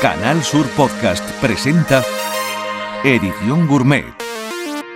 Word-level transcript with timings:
Canal 0.00 0.42
Sur 0.42 0.68
Podcast 0.76 1.24
presenta 1.40 2.02
Edición 3.02 3.66
Gourmet, 3.66 4.04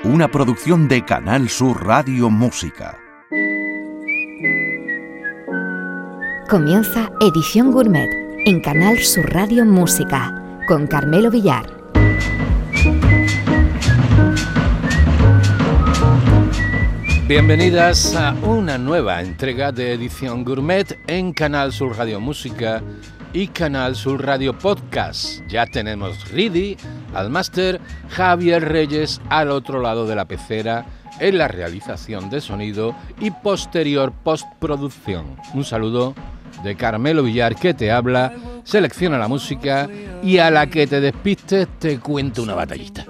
una 0.04 0.28
producción 0.28 0.88
de 0.88 1.02
Canal 1.06 1.48
Sur 1.48 1.86
Radio 1.86 2.28
Música. 2.28 2.98
Comienza 6.50 7.10
Edición 7.22 7.72
Gourmet 7.72 8.10
en 8.44 8.60
Canal 8.60 8.98
Sur 8.98 9.32
Radio 9.32 9.64
Música 9.64 10.62
con 10.68 10.86
Carmelo 10.86 11.30
Villar. 11.30 11.64
Bienvenidas 17.26 18.14
a 18.14 18.34
una 18.42 18.76
nueva 18.76 19.22
entrega 19.22 19.72
de 19.72 19.94
Edición 19.94 20.44
Gourmet 20.44 20.98
en 21.06 21.32
Canal 21.32 21.72
Sur 21.72 21.96
Radio 21.96 22.20
Música 22.20 22.82
y 23.32 23.48
Canal 23.48 23.94
Sur 23.96 24.24
Radio 24.24 24.58
Podcast. 24.58 25.40
Ya 25.48 25.66
tenemos 25.66 26.30
Ridi 26.30 26.76
al 27.14 27.30
máster, 27.30 27.80
Javier 28.08 28.68
Reyes 28.68 29.20
al 29.28 29.50
otro 29.50 29.80
lado 29.80 30.06
de 30.06 30.16
la 30.16 30.26
pecera 30.26 30.86
en 31.20 31.38
la 31.38 31.48
realización 31.48 32.30
de 32.30 32.40
sonido 32.40 32.94
y 33.20 33.30
posterior 33.30 34.12
postproducción. 34.12 35.36
Un 35.54 35.64
saludo 35.64 36.14
de 36.64 36.76
Carmelo 36.76 37.22
Villar 37.22 37.54
que 37.54 37.74
te 37.74 37.90
habla, 37.90 38.32
selecciona 38.64 39.18
la 39.18 39.28
música 39.28 39.88
y 40.22 40.38
a 40.38 40.50
la 40.50 40.66
que 40.66 40.86
te 40.86 41.00
despistes 41.00 41.68
te 41.78 41.98
cuento 41.98 42.42
una 42.42 42.54
batallita. 42.54 43.06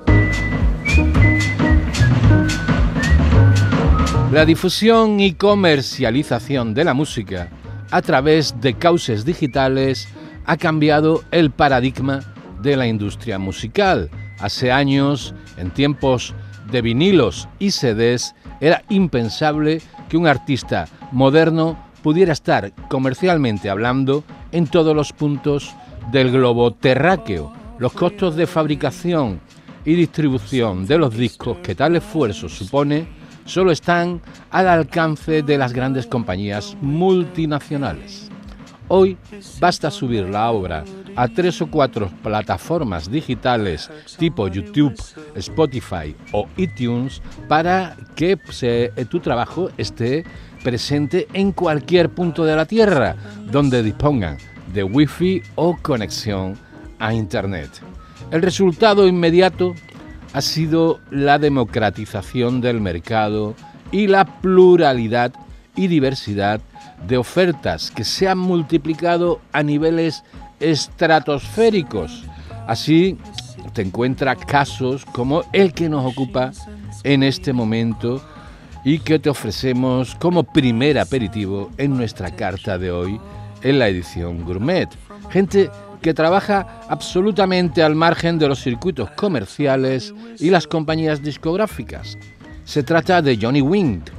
La 4.33 4.45
difusión 4.45 5.19
y 5.19 5.33
comercialización 5.33 6.73
de 6.73 6.85
la 6.85 6.95
música 6.95 7.49
a 7.91 8.03
través 8.03 8.55
de 8.61 8.75
cauces 8.75 9.25
digitales 9.25 10.09
ha 10.47 10.57
cambiado 10.57 11.23
el 11.31 11.51
paradigma 11.51 12.21
de 12.63 12.77
la 12.77 12.87
industria 12.87 13.39
musical. 13.39 14.11
Hace 14.39 14.73
años, 14.73 15.35
en 15.57 15.71
tiempos 15.71 16.35
de 16.71 16.83
vinilos 16.83 17.49
y 17.59 17.71
CDs, 17.71 18.35
era 18.61 18.83
impensable 18.89 19.81
que 20.09 20.17
un 20.17 20.27
artista 20.27 20.89
moderno 21.13 21.79
pudiera 22.03 22.33
estar 22.33 22.73
comercialmente 22.89 23.69
hablando 23.69 24.25
en 24.53 24.67
todos 24.67 24.95
los 24.95 25.13
puntos 25.13 25.75
del 26.13 26.31
globo 26.31 26.73
terráqueo. 26.73 27.53
Los 27.79 27.93
costos 27.93 28.37
de 28.37 28.47
fabricación 28.47 29.41
y 29.85 29.95
distribución 29.95 30.87
de 30.87 30.99
los 30.99 31.17
discos 31.17 31.59
que 31.59 31.75
tal 31.75 31.97
esfuerzo 31.97 32.49
supone 32.49 33.20
solo 33.51 33.73
están 33.73 34.23
al 34.51 34.69
alcance 34.69 35.43
de 35.43 35.59
las 35.59 35.73
grandes 35.73 36.07
compañías 36.07 36.77
multinacionales. 36.81 38.31
Hoy 38.87 39.17
basta 39.59 39.91
subir 39.91 40.29
la 40.29 40.51
obra 40.53 40.85
a 41.17 41.27
tres 41.27 41.61
o 41.61 41.67
cuatro 41.67 42.11
plataformas 42.23 43.11
digitales 43.11 43.91
tipo 44.19 44.47
YouTube, 44.47 44.95
Spotify 45.35 46.15
o 46.33 46.47
iTunes 46.57 47.21
para 47.49 47.97
que 48.15 48.37
tu 49.09 49.19
trabajo 49.19 49.69
esté 49.77 50.25
presente 50.63 51.27
en 51.33 51.51
cualquier 51.51 52.09
punto 52.11 52.45
de 52.45 52.55
la 52.55 52.67
Tierra 52.67 53.17
donde 53.51 53.83
dispongan 53.83 54.39
de 54.73 54.85
Wi-Fi 54.85 55.43
o 55.57 55.77
conexión 55.77 56.57
a 57.01 57.13
Internet. 57.13 57.71
El 58.31 58.43
resultado 58.43 59.09
inmediato 59.09 59.75
ha 60.33 60.41
sido 60.41 61.01
la 61.11 61.39
democratización 61.39 62.61
del 62.61 62.81
mercado 62.81 63.55
y 63.91 64.07
la 64.07 64.25
pluralidad 64.25 65.33
y 65.77 65.89
diversidad 65.89 66.61
de 67.07 67.17
ofertas 67.17 67.91
que 67.91 68.05
se 68.05 68.29
han 68.29 68.39
multiplicado 68.39 69.41
a 69.53 69.63
niveles 69.63 70.23
estratosféricos. 70.61 72.25
Así 72.67 73.17
te 73.73 73.83
encuentras 73.83 74.37
casos 74.47 75.05
como 75.07 75.43
el 75.53 75.73
que 75.73 75.89
nos 75.89 76.05
ocupa 76.05 76.53
en 77.05 77.23
este 77.23 77.53
momento 77.53 78.23
y 78.85 78.99
que 78.99 79.19
te 79.19 79.31
ofrecemos 79.31 80.15
como 80.17 80.45
primer 80.45 80.99
aperitivo 80.99 81.71
en 81.77 81.97
nuestra 81.97 82.35
carta 82.35 82.79
de 82.79 82.91
hoy 82.91 83.21
en 83.63 83.79
la 83.79 83.89
edición 83.89 84.45
gourmet. 84.45 84.89
Gente 85.31 85.71
que 86.01 86.15
trabaja 86.15 86.81
absolutamente 86.89 87.83
al 87.83 87.95
margen 87.95 88.39
de 88.39 88.49
los 88.49 88.63
circuitos 88.63 89.11
comerciales 89.11 90.15
y 90.39 90.51
las 90.51 90.67
compañías 90.67 91.23
discográficas. 91.23 92.17
Se 92.65 92.83
trata 92.83 93.23
de 93.23 93.39
Johnny 93.41 93.61
Wind, 93.61 94.11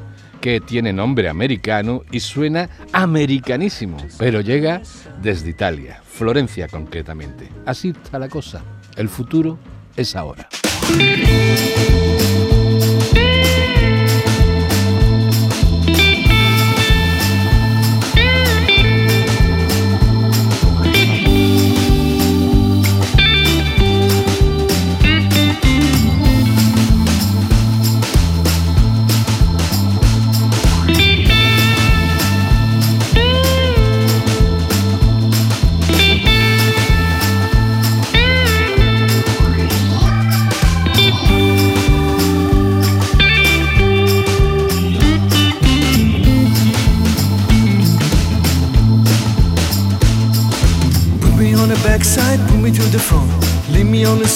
que 0.41 0.59
tiene 0.59 0.91
nombre 0.91 1.29
americano 1.29 2.01
y 2.11 2.19
suena 2.19 2.69
americanísimo, 2.91 3.97
pero 4.17 4.41
llega 4.41 4.81
desde 5.21 5.49
Italia, 5.49 6.01
Florencia 6.03 6.67
concretamente. 6.67 7.47
Así 7.65 7.89
está 7.89 8.19
la 8.19 8.27
cosa. 8.27 8.63
El 8.97 9.07
futuro 9.07 9.57
es 9.95 10.15
ahora. 10.15 10.49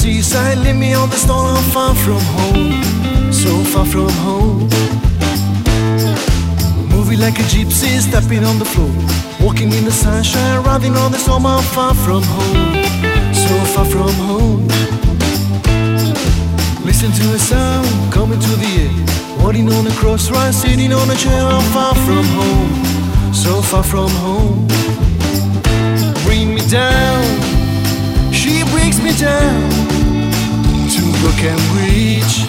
Seaside, 0.06 0.60
leave 0.60 0.76
me 0.76 0.94
on 0.94 1.10
the 1.10 1.16
stone. 1.16 1.48
I'm 1.58 1.64
far 1.76 1.96
from 1.96 2.22
home, 2.38 3.34
so 3.34 3.52
far 3.72 3.86
from 3.94 4.12
home. 4.26 4.70
Moving 6.94 7.20
like 7.20 7.38
a 7.44 7.46
gypsy, 7.54 7.92
stepping 8.08 8.44
on 8.46 8.60
the 8.60 8.70
floor. 8.74 8.94
Walking 9.46 9.72
in 9.74 9.84
the 9.84 9.96
sunshine, 10.04 10.64
riding 10.64 10.96
on 10.96 11.12
the 11.12 11.18
storm. 11.18 11.46
I'm 11.46 11.64
far 11.76 11.94
from 12.06 12.22
home, 12.36 12.74
so 13.34 13.56
far 13.74 13.86
from 13.94 14.14
home. 14.30 14.68
Listen 16.86 17.12
to 17.20 17.26
a 17.38 17.40
sound 17.40 17.88
coming 18.14 18.40
to 18.40 18.54
the 18.64 18.72
air. 18.86 18.96
Walking 19.44 19.68
on 19.74 19.88
a 19.88 19.94
crossroads, 20.02 20.58
sitting 20.62 20.94
on 20.94 21.10
a 21.10 21.16
chair. 21.16 21.42
I'm 21.56 21.66
far 21.74 21.96
from 22.06 22.26
home, 22.40 23.34
so 23.34 23.54
far 23.70 23.84
from 23.84 24.12
home. 24.26 24.68
Bring 26.26 26.54
me 26.54 26.62
down, 26.70 27.24
she 28.32 28.64
brings 28.72 29.02
me 29.02 29.12
down 29.18 29.85
people 31.16 31.34
can 31.38 31.58
reach. 31.76 32.48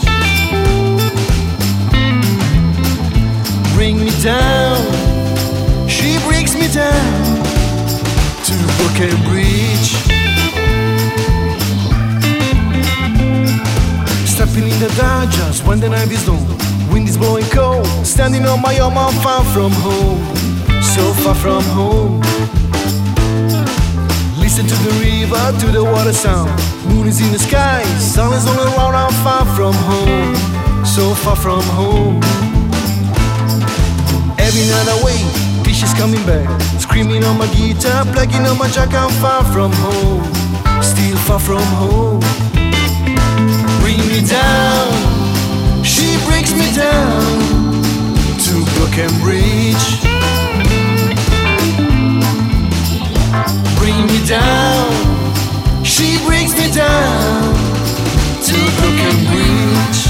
Bring 3.74 3.98
me 3.98 4.10
down, 4.22 4.78
she 5.88 6.18
brings 6.26 6.54
me 6.54 6.68
down 6.68 7.44
to 8.46 8.54
book 8.78 8.98
and 9.00 9.18
reach. 9.30 9.90
Stepping 14.26 14.68
in 14.68 14.78
the 14.80 14.92
dark 14.96 15.30
just 15.30 15.66
when 15.66 15.80
the 15.80 15.88
night 15.88 16.10
is 16.10 16.24
done. 16.26 16.46
Wind 16.90 17.08
is 17.08 17.16
blowing 17.16 17.46
cold, 17.50 17.86
standing 18.04 18.46
on 18.46 18.60
my 18.62 18.78
own, 18.78 18.96
I'm 18.96 19.14
far 19.22 19.44
from 19.44 19.72
home, 19.72 20.24
so 20.82 21.12
far 21.22 21.34
from 21.34 21.62
home. 21.74 22.20
Listen 24.38 24.66
to 24.66 24.74
the 24.86 24.92
river, 25.02 25.58
to 25.60 25.66
the 25.72 25.84
water 25.84 26.12
sound. 26.12 26.75
Moon 26.88 27.06
is 27.08 27.20
in 27.20 27.32
the 27.32 27.38
sky, 27.38 27.82
sun 27.98 28.32
is 28.32 28.46
all 28.46 28.58
around. 28.58 28.94
I'm 28.94 29.12
far 29.24 29.44
from 29.56 29.74
home, 29.74 30.34
so 30.84 31.14
far 31.14 31.36
from 31.36 31.62
home. 31.78 32.20
Every 34.38 34.64
night 34.70 34.88
I 34.94 34.96
wait, 35.04 35.26
dishes 35.64 35.92
coming 35.94 36.24
back. 36.26 36.48
Screaming 36.78 37.24
on 37.24 37.38
my 37.38 37.46
guitar, 37.54 38.04
plugging 38.12 38.46
on 38.46 38.58
my 38.58 38.68
jack. 38.68 38.94
I'm 38.94 39.10
far 39.22 39.44
from 39.52 39.72
home, 39.72 40.24
still 40.82 41.16
far 41.26 41.40
from 41.40 41.66
home. 41.82 42.20
Bring 43.80 44.00
me 44.08 44.20
down, 44.26 44.92
she 45.84 46.16
breaks 46.26 46.52
me 46.52 46.66
down 46.74 47.46
to 48.46 48.66
she 55.96 56.18
brings 56.26 56.54
me 56.54 56.70
down 56.72 57.54
to 58.44 58.56
broken 58.76 59.16
reach. 59.32 60.00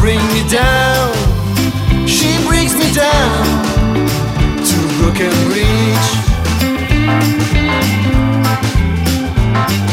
Bring 0.00 0.18
me 0.34 0.42
down. 0.50 1.14
She 2.08 2.44
brings 2.44 2.74
me 2.74 2.92
down 2.92 3.44
to 4.66 4.78
broken 4.98 5.30
reach. 5.54 6.08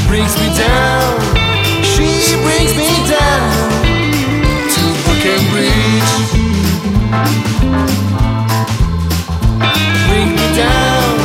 Brings 0.08 0.36
me 0.42 0.50
down. 0.58 1.22
She 1.84 2.36
brings 2.42 2.74
me 2.76 2.90
down 3.08 3.70
to 4.74 4.84
broken 5.06 5.42
reach. 5.54 6.12
Bring 10.08 10.30
me 10.32 10.56
down. 10.58 11.25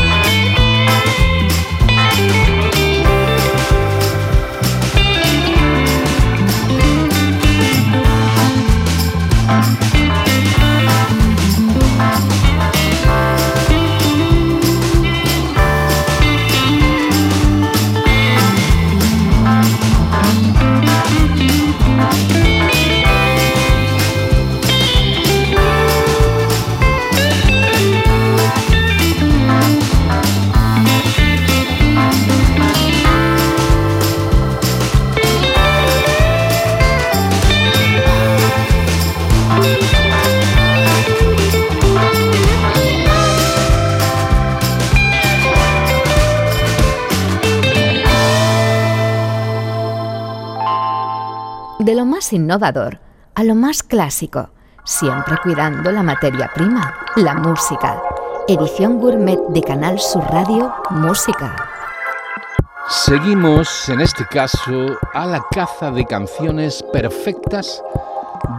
innovador 52.33 52.99
a 53.35 53.43
lo 53.43 53.55
más 53.55 53.83
clásico, 53.83 54.49
siempre 54.83 55.37
cuidando 55.41 55.91
la 55.91 56.03
materia 56.03 56.51
prima, 56.53 56.93
la 57.15 57.35
música. 57.35 58.01
Edición 58.47 58.99
gourmet 58.99 59.39
de 59.49 59.61
Canal 59.61 59.99
Sur 59.99 60.23
Radio 60.31 60.73
Música. 60.89 61.55
Seguimos, 62.89 63.87
en 63.89 64.01
este 64.01 64.25
caso, 64.25 64.97
a 65.13 65.25
la 65.25 65.41
caza 65.51 65.91
de 65.91 66.05
canciones 66.05 66.83
perfectas 66.91 67.81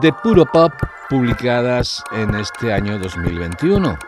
de 0.00 0.12
puro 0.12 0.46
pop 0.46 0.72
publicadas 1.10 2.02
en 2.12 2.34
este 2.36 2.72
año 2.72 2.98
2021. 2.98 3.98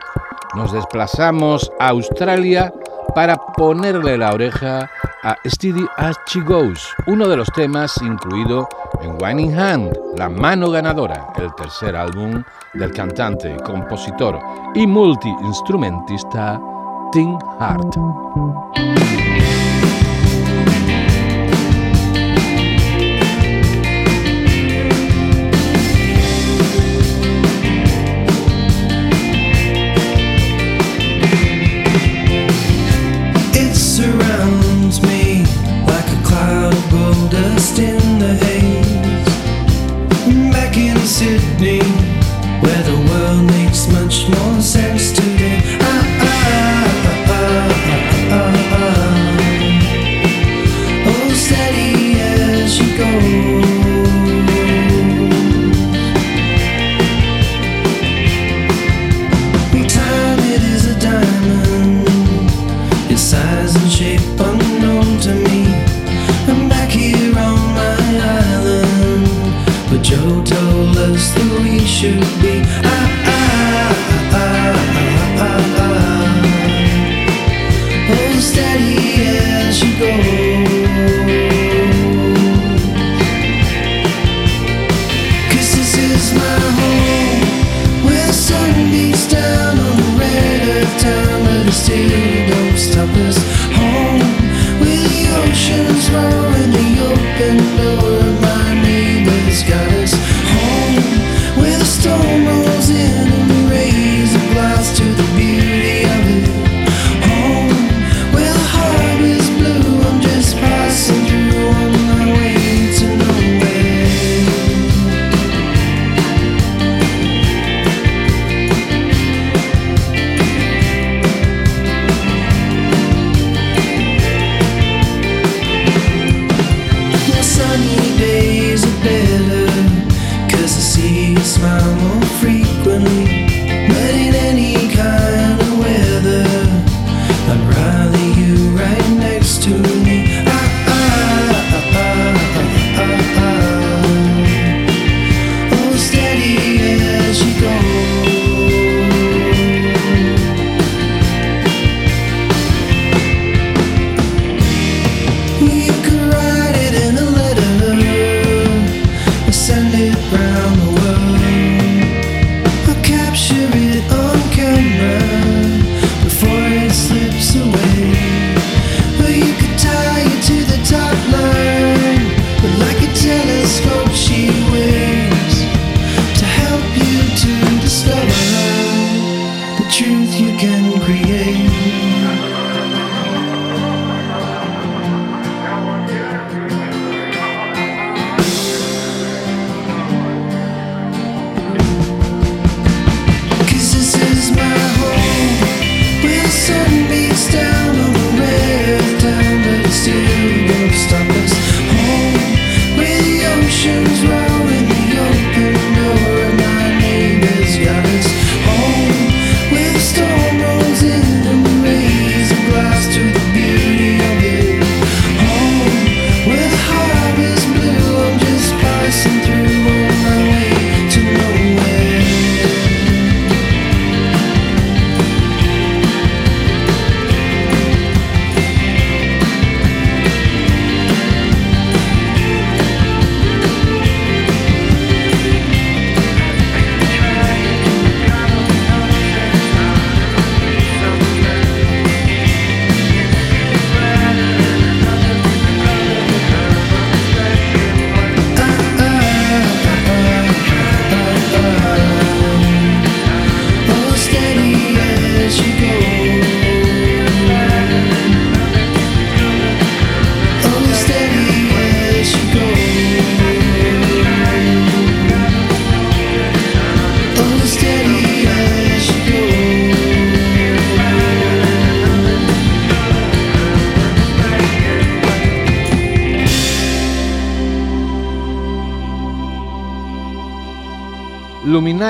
Nos 0.54 0.72
desplazamos 0.72 1.70
a 1.78 1.88
Australia 1.88 2.72
para 3.14 3.36
ponerle 3.36 4.16
la 4.18 4.32
oreja 4.32 4.90
a 5.22 5.36
Steady 5.46 5.86
As 5.96 6.16
She 6.26 6.40
Goes, 6.40 6.86
uno 7.06 7.28
de 7.28 7.36
los 7.36 7.48
temas 7.52 7.96
incluido 8.02 8.68
en 9.02 9.16
Whining 9.20 9.58
Hand, 9.58 9.92
La 10.16 10.28
Mano 10.28 10.70
Ganadora, 10.70 11.28
el 11.36 11.54
tercer 11.54 11.96
álbum 11.96 12.42
del 12.74 12.92
cantante, 12.92 13.56
compositor 13.64 14.38
y 14.74 14.86
multiinstrumentista 14.86 16.60
Tim 17.12 17.38
Hart. 17.58 17.96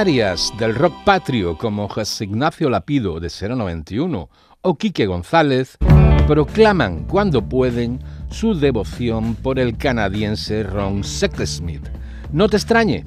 Luminarias 0.05 0.53
del 0.59 0.75
rock 0.75 1.03
patrio 1.03 1.57
como 1.57 1.89
José 1.89 2.25
Ignacio 2.25 2.69
Lapido 2.69 3.21
de 3.21 3.31
091 3.31 4.29
o 4.61 4.75
Quique 4.77 5.07
González 5.07 5.79
proclaman 6.27 7.05
cuando 7.05 7.49
pueden 7.49 8.01
su 8.29 8.55
devoción 8.55 9.35
por 9.35 9.59
el 9.59 9.79
canadiense 9.79 10.63
Ron 10.63 11.05
Sexsmith. 11.05 11.89
No 12.33 12.51
te 12.51 12.59
extrañe, 12.59 13.07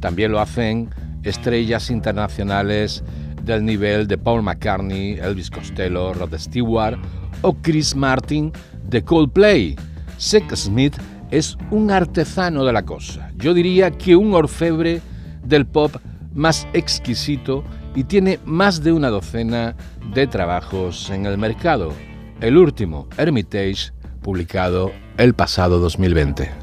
también 0.00 0.32
lo 0.32 0.40
hacen 0.40 0.88
estrellas 1.22 1.90
internacionales 1.90 3.04
del 3.42 3.66
nivel 3.66 4.06
de 4.06 4.16
Paul 4.16 4.42
McCartney, 4.42 5.18
Elvis 5.18 5.50
Costello, 5.50 6.14
Rod 6.14 6.34
Stewart 6.38 6.98
o 7.42 7.52
Chris 7.60 7.94
Martin 7.94 8.52
de 8.88 9.04
Coldplay. 9.04 9.76
Sexsmith 10.16 10.96
es 11.30 11.58
un 11.70 11.90
artesano 11.90 12.64
de 12.64 12.72
la 12.72 12.86
cosa, 12.86 13.30
yo 13.36 13.52
diría 13.52 13.90
que 13.90 14.16
un 14.16 14.32
orfebre 14.32 15.02
del 15.44 15.66
pop 15.66 15.94
más 16.34 16.66
exquisito 16.72 17.64
y 17.94 18.04
tiene 18.04 18.38
más 18.44 18.82
de 18.82 18.92
una 18.92 19.08
docena 19.08 19.76
de 20.14 20.26
trabajos 20.26 21.10
en 21.10 21.26
el 21.26 21.38
mercado. 21.38 21.92
El 22.40 22.56
último, 22.56 23.08
Hermitage, 23.16 23.92
publicado 24.22 24.92
el 25.18 25.34
pasado 25.34 25.78
2020. 25.78 26.61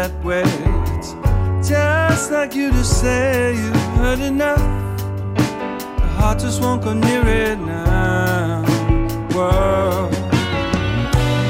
That 0.00 0.24
way. 0.24 0.44
It's 0.96 1.12
just 1.68 2.30
like 2.32 2.54
you 2.54 2.70
to 2.70 2.84
say 2.84 3.54
you 3.54 3.72
heard 3.98 4.20
enough. 4.20 4.64
The 6.00 6.08
heart 6.16 6.38
just 6.38 6.62
won't 6.62 6.82
go 6.82 6.94
near 6.94 7.22
it 7.26 7.58
now. 7.58 8.64
Whoa. 9.34 10.08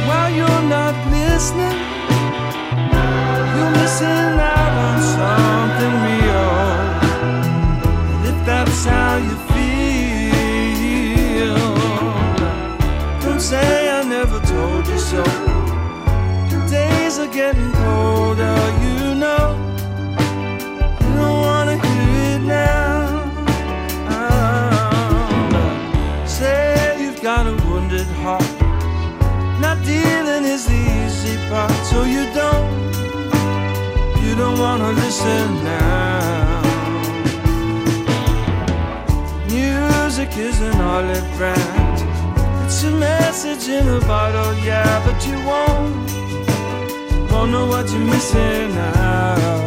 While 0.08 0.30
you're 0.38 0.64
not 0.78 0.94
listening, 1.16 1.78
you're 3.54 3.74
missing 3.80 4.32
out 4.56 4.74
on 4.86 4.96
something 5.16 5.94
real. 6.06 6.50
And 8.12 8.22
if 8.30 8.38
that's 8.46 8.84
how 8.84 9.12
you 9.28 9.36
feel, 9.52 10.74
don't 13.22 13.42
say 13.52 13.70
I 13.98 14.02
never 14.16 14.38
told 14.40 14.88
you 14.88 14.98
so 14.98 15.49
days 17.10 17.18
are 17.18 17.32
getting 17.32 17.72
colder, 17.72 18.56
you 18.82 19.14
know. 19.14 19.56
You 21.00 21.10
don't 21.18 21.40
wanna 21.48 21.76
hear 21.86 22.36
it 22.36 22.42
now. 22.42 23.32
Oh, 24.10 25.44
say 26.26 26.96
you've 27.00 27.20
got 27.20 27.46
a 27.46 27.54
wounded 27.66 28.06
heart. 28.22 28.44
Not 29.60 29.78
dealing 29.84 30.44
is 30.44 30.66
the 30.66 30.80
easy 31.00 31.36
part, 31.48 31.72
so 31.90 32.04
you 32.04 32.24
don't, 32.32 32.70
you 34.22 34.34
don't 34.36 34.58
wanna 34.58 34.92
listen 34.92 35.46
now. 35.64 36.62
Music 39.48 40.30
is 40.36 40.60
an 40.60 40.80
olive 40.80 41.28
branch. 41.36 42.00
It's 42.64 42.82
a 42.84 42.90
message 42.90 43.68
in 43.68 43.88
a 43.88 44.00
bottle, 44.00 44.54
yeah, 44.64 45.02
but 45.04 45.26
you 45.26 45.38
won't 45.44 46.29
don't 47.40 47.52
know 47.52 47.66
what 47.66 47.90
you're 47.90 48.00
missing 48.00 48.76
out. 48.76 49.59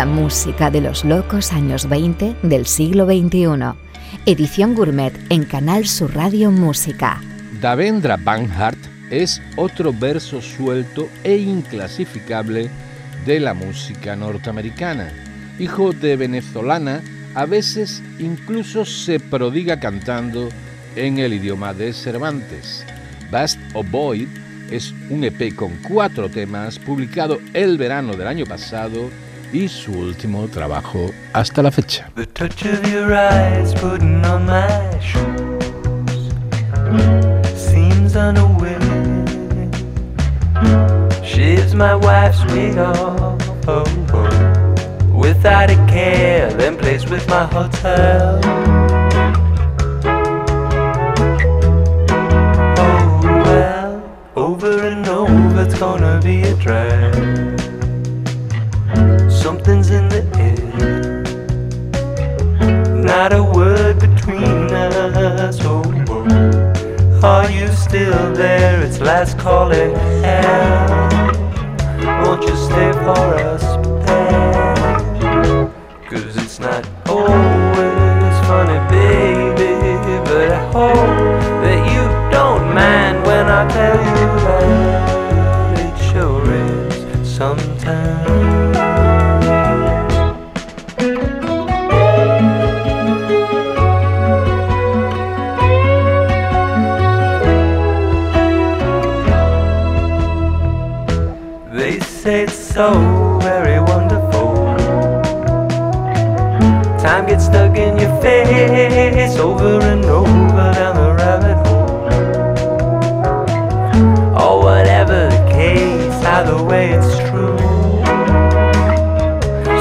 La 0.00 0.06
música 0.06 0.70
de 0.70 0.80
los 0.80 1.04
locos 1.04 1.52
años 1.52 1.86
20 1.86 2.36
del 2.42 2.64
siglo 2.64 3.04
XXI. 3.04 3.74
Edición 4.24 4.74
Gourmet 4.74 5.12
en 5.28 5.44
Canal 5.44 5.86
Sur 5.86 6.14
Radio 6.14 6.50
Música. 6.50 7.20
Davendra 7.60 8.16
Banhart 8.16 8.78
es 9.10 9.42
otro 9.56 9.92
verso 9.92 10.40
suelto 10.40 11.06
e 11.22 11.36
inclasificable 11.36 12.70
de 13.26 13.40
la 13.40 13.52
música 13.52 14.16
norteamericana. 14.16 15.12
Hijo 15.58 15.92
de 15.92 16.16
venezolana, 16.16 17.02
a 17.34 17.44
veces 17.44 18.02
incluso 18.18 18.86
se 18.86 19.20
prodiga 19.20 19.80
cantando 19.80 20.48
en 20.96 21.18
el 21.18 21.34
idioma 21.34 21.74
de 21.74 21.92
Cervantes. 21.92 22.86
Bast 23.30 23.60
of 23.74 23.90
Boyd 23.90 24.28
es 24.70 24.94
un 25.10 25.24
EP 25.24 25.54
con 25.54 25.72
cuatro 25.86 26.30
temas 26.30 26.78
publicado 26.78 27.38
el 27.52 27.76
verano 27.76 28.14
del 28.14 28.28
año 28.28 28.46
pasado 28.46 29.10
y 29.52 29.68
su 29.68 29.92
último 29.92 30.46
trabajo 30.48 31.10
hasta 31.32 31.62
la 31.62 31.70
fecha. 31.70 32.10
The 32.14 32.26
touch 32.26 32.64
of 32.64 32.86
your 32.90 33.12
eyes 33.12 33.74
putting 33.74 34.24
on 34.24 34.46
my 34.46 34.98
shoes 35.00 36.32
seems 37.54 38.16
unaware. 38.16 38.78
Shaves 41.24 41.74
my 41.74 41.94
wife's 41.94 42.44
wig 42.52 42.78
off 42.78 43.40
oh, 43.66 43.84
oh, 44.12 44.74
without 45.14 45.70
a 45.70 45.76
care, 45.86 46.52
then 46.54 46.76
plays 46.76 47.08
with 47.08 47.26
my 47.28 47.44
hotel. 47.46 48.40
Oh 52.78 53.20
well, 53.44 54.02
over 54.36 54.86
and 54.86 55.06
over, 55.08 55.62
it's 55.62 55.78
gonna 55.78 56.20
be 56.22 56.42
a 56.42 56.54
drag. 56.56 57.59
Not 63.20 63.34
a 63.34 63.42
word 63.42 63.98
between 64.00 64.72
us. 64.72 65.58
Oh. 65.60 65.82
Are 67.22 67.50
you 67.50 67.68
still 67.68 68.32
there? 68.32 68.80
It's 68.80 68.98
last 68.98 69.36
call 69.36 69.68
calling 69.68 69.94
hell. 70.24 70.88
Won't 72.24 72.42
you 72.44 72.56
stay 72.56 72.92
for 73.04 73.26
us 73.52 73.62
there? 74.06 75.68
Cause 76.08 76.34
it's 76.42 76.58
not 76.60 76.88
always 77.10 78.36
funny. 78.48 78.80
baby, 78.88 80.16
but 80.24 80.52
I 80.52 80.64
hope 80.72 81.42
that 81.62 81.80
you 81.92 82.04
don't 82.32 82.74
mind 82.74 83.22
when 83.26 83.46
I 83.50 83.68
tell 83.68 84.00
you 84.16 84.28
that 84.46 85.78
it 85.78 85.94
sure 86.10 86.54
is 86.54 87.36
sometimes. 87.36 88.29
So 102.80 102.90
very 103.42 103.78
wonderful. 103.78 104.48
Time 107.04 107.24
gets 107.26 107.44
stuck 107.44 107.76
in 107.76 107.98
your 107.98 108.14
face 108.22 109.36
over 109.36 109.74
and 109.92 110.02
over 110.06 110.66
down 110.78 110.94
the 111.02 111.10
rabbit 111.20 111.58
hole. 111.66 111.90
Or 114.42 114.54
whatever 114.66 115.18
the 115.34 115.42
case, 115.58 116.18
either 116.36 116.58
way 116.70 116.84
it's 116.96 117.14
true. 117.28 117.58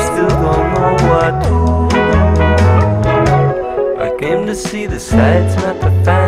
Still 0.08 0.34
don't 0.44 0.68
know 0.76 0.96
what 1.10 1.34
to 1.46 1.56
do. 1.94 2.06
I 4.06 4.08
came 4.20 4.42
to 4.46 4.56
see 4.56 4.86
the 4.88 5.00
sights, 5.00 5.56
not 5.64 5.76
the 5.80 5.92
find 6.04 6.19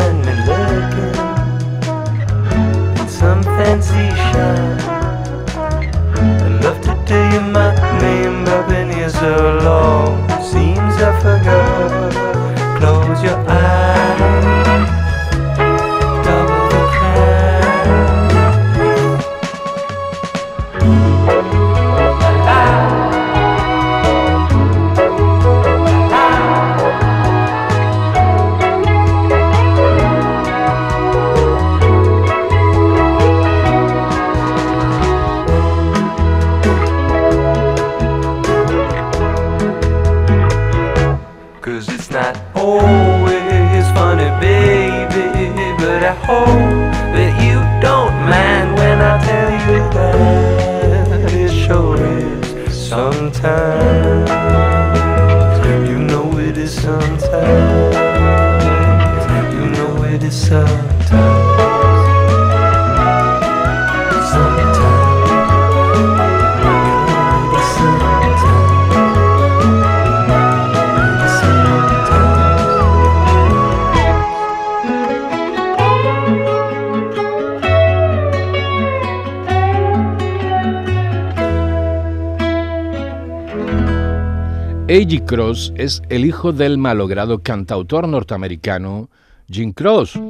Cross 85.32 85.72
es 85.76 86.02
el 86.10 86.26
hijo 86.26 86.52
del 86.52 86.76
malogrado 86.76 87.38
cantautor 87.42 88.06
norteamericano 88.06 89.08
Jim 89.50 89.72
Cross, 89.72 90.20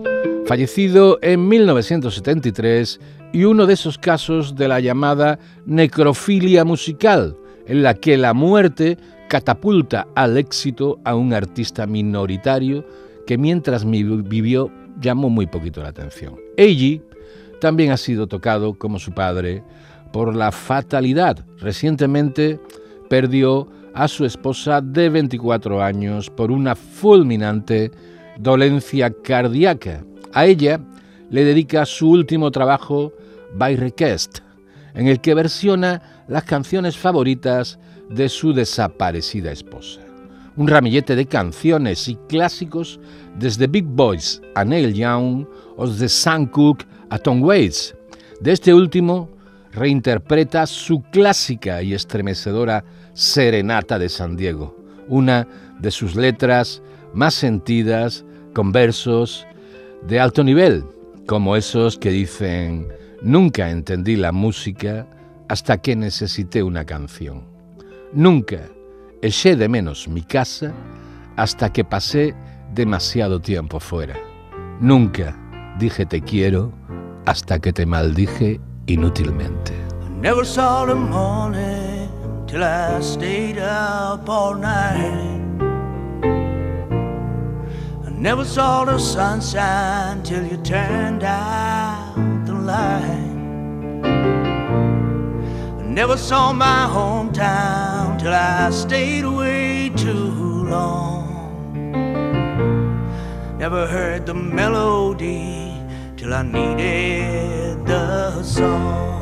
fallecido 0.46 1.18
en 1.22 1.48
1973 1.48 3.00
y 3.32 3.42
uno 3.42 3.66
de 3.66 3.74
esos 3.74 3.98
casos 3.98 4.54
de 4.54 4.68
la 4.68 4.78
llamada 4.78 5.40
necrofilia 5.66 6.64
musical, 6.64 7.36
en 7.66 7.82
la 7.82 7.94
que 7.94 8.16
la 8.16 8.32
muerte 8.32 8.96
catapulta 9.28 10.06
al 10.14 10.36
éxito 10.38 11.00
a 11.04 11.16
un 11.16 11.32
artista 11.34 11.84
minoritario 11.84 12.86
que 13.26 13.36
mientras 13.36 13.84
mi- 13.84 14.04
vivió 14.04 14.70
llamó 15.00 15.28
muy 15.30 15.48
poquito 15.48 15.82
la 15.82 15.88
atención. 15.88 16.36
A.G. 16.56 17.02
también 17.60 17.90
ha 17.90 17.96
sido 17.96 18.28
tocado, 18.28 18.74
como 18.74 19.00
su 19.00 19.10
padre, 19.10 19.64
por 20.12 20.36
la 20.36 20.52
fatalidad. 20.52 21.44
Recientemente 21.58 22.60
perdió 23.10 23.66
a 23.94 24.08
su 24.08 24.24
esposa 24.24 24.80
de 24.80 25.08
24 25.08 25.82
años 25.82 26.30
por 26.30 26.50
una 26.50 26.74
fulminante 26.74 27.90
dolencia 28.38 29.12
cardíaca. 29.22 30.04
A 30.32 30.46
ella 30.46 30.80
le 31.30 31.44
dedica 31.44 31.84
su 31.86 32.10
último 32.10 32.50
trabajo, 32.50 33.12
By 33.54 33.76
Request, 33.76 34.38
en 34.94 35.08
el 35.08 35.20
que 35.20 35.34
versiona 35.34 36.24
las 36.28 36.44
canciones 36.44 36.96
favoritas 36.96 37.78
de 38.10 38.28
su 38.28 38.52
desaparecida 38.52 39.52
esposa. 39.52 40.00
Un 40.56 40.68
ramillete 40.68 41.16
de 41.16 41.26
canciones 41.26 42.08
y 42.08 42.16
clásicos 42.28 43.00
desde 43.38 43.66
Big 43.66 43.84
Boys 43.84 44.42
a 44.54 44.64
Neil 44.64 44.92
Young 44.92 45.46
o 45.76 45.86
de 45.86 46.08
Sam 46.08 46.46
Cooke 46.46 46.86
a 47.08 47.18
Tom 47.18 47.42
Waits. 47.42 47.94
De 48.40 48.52
este 48.52 48.74
último 48.74 49.30
reinterpreta 49.72 50.66
su 50.66 51.02
clásica 51.10 51.82
y 51.82 51.94
estremecedora 51.94 52.84
Serenata 53.14 53.98
de 53.98 54.08
San 54.08 54.36
Diego, 54.36 54.76
una 55.08 55.46
de 55.78 55.90
sus 55.90 56.14
letras 56.16 56.82
más 57.12 57.34
sentidas, 57.34 58.24
con 58.54 58.72
versos 58.72 59.46
de 60.06 60.20
alto 60.20 60.44
nivel, 60.44 60.84
como 61.26 61.56
esos 61.56 61.98
que 61.98 62.10
dicen, 62.10 62.88
nunca 63.22 63.70
entendí 63.70 64.16
la 64.16 64.32
música 64.32 65.06
hasta 65.48 65.78
que 65.78 65.96
necesité 65.96 66.62
una 66.62 66.84
canción. 66.84 67.44
Nunca 68.12 68.60
eché 69.22 69.56
de 69.56 69.68
menos 69.68 70.08
mi 70.08 70.22
casa 70.22 70.72
hasta 71.36 71.72
que 71.72 71.84
pasé 71.84 72.34
demasiado 72.74 73.40
tiempo 73.40 73.80
fuera. 73.80 74.16
Nunca 74.80 75.36
dije 75.78 76.06
te 76.06 76.20
quiero 76.20 76.72
hasta 77.26 77.58
que 77.58 77.72
te 77.72 77.86
maldije 77.86 78.60
inútilmente. 78.86 79.72
Never 80.20 80.44
saw 80.44 80.86
morning 80.94 82.01
till 82.52 82.64
I 82.64 83.00
stayed 83.00 83.56
up 83.56 84.28
all 84.28 84.54
night. 84.54 85.40
I 88.06 88.10
never 88.10 88.44
saw 88.44 88.84
the 88.84 88.98
sunshine 88.98 90.22
till 90.22 90.44
you 90.44 90.58
turned 90.58 91.24
out 91.24 92.14
the 92.44 92.52
light. 92.52 93.32
I 95.80 95.82
never 95.82 96.18
saw 96.18 96.52
my 96.52 96.86
hometown 96.96 98.18
till 98.20 98.34
I 98.34 98.68
stayed 98.68 99.24
away 99.24 99.90
too 99.96 100.66
long. 100.74 101.24
Never 103.56 103.86
heard 103.86 104.26
the 104.26 104.34
melody 104.34 105.72
till 106.18 106.34
I 106.34 106.42
needed 106.42 107.86
the 107.86 108.42
song. 108.42 109.21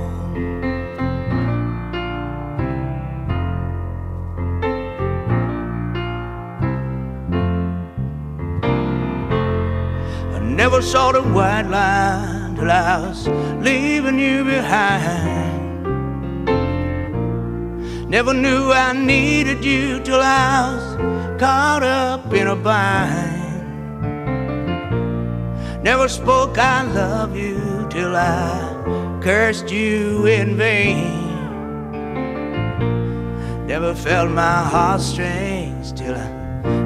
Never 10.61 10.83
saw 10.83 11.11
the 11.11 11.23
white 11.23 11.69
line 11.69 12.55
till 12.55 12.71
I 12.71 13.01
was 13.01 13.27
leaving 13.67 14.19
you 14.19 14.45
behind. 14.45 15.87
Never 18.11 18.35
knew 18.35 18.71
I 18.71 18.93
needed 18.93 19.65
you 19.65 20.01
till 20.01 20.21
I 20.21 20.75
was 20.75 21.41
caught 21.41 21.83
up 21.83 22.35
in 22.35 22.47
a 22.47 22.57
bind. 22.57 23.41
Never 25.83 26.09
spoke 26.09 26.59
I 26.59 26.83
love 26.83 27.35
you 27.35 27.87
till 27.89 28.15
I 28.15 29.19
cursed 29.23 29.71
you 29.71 30.27
in 30.27 30.59
vain. 30.59 31.25
Never 33.67 33.95
felt 33.95 34.31
my 34.31 34.63
heartstrings 34.75 35.93
till 35.93 36.15
I 36.15 36.29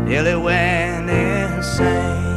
nearly 0.07 0.37
went 0.37 1.11
insane. 1.11 2.34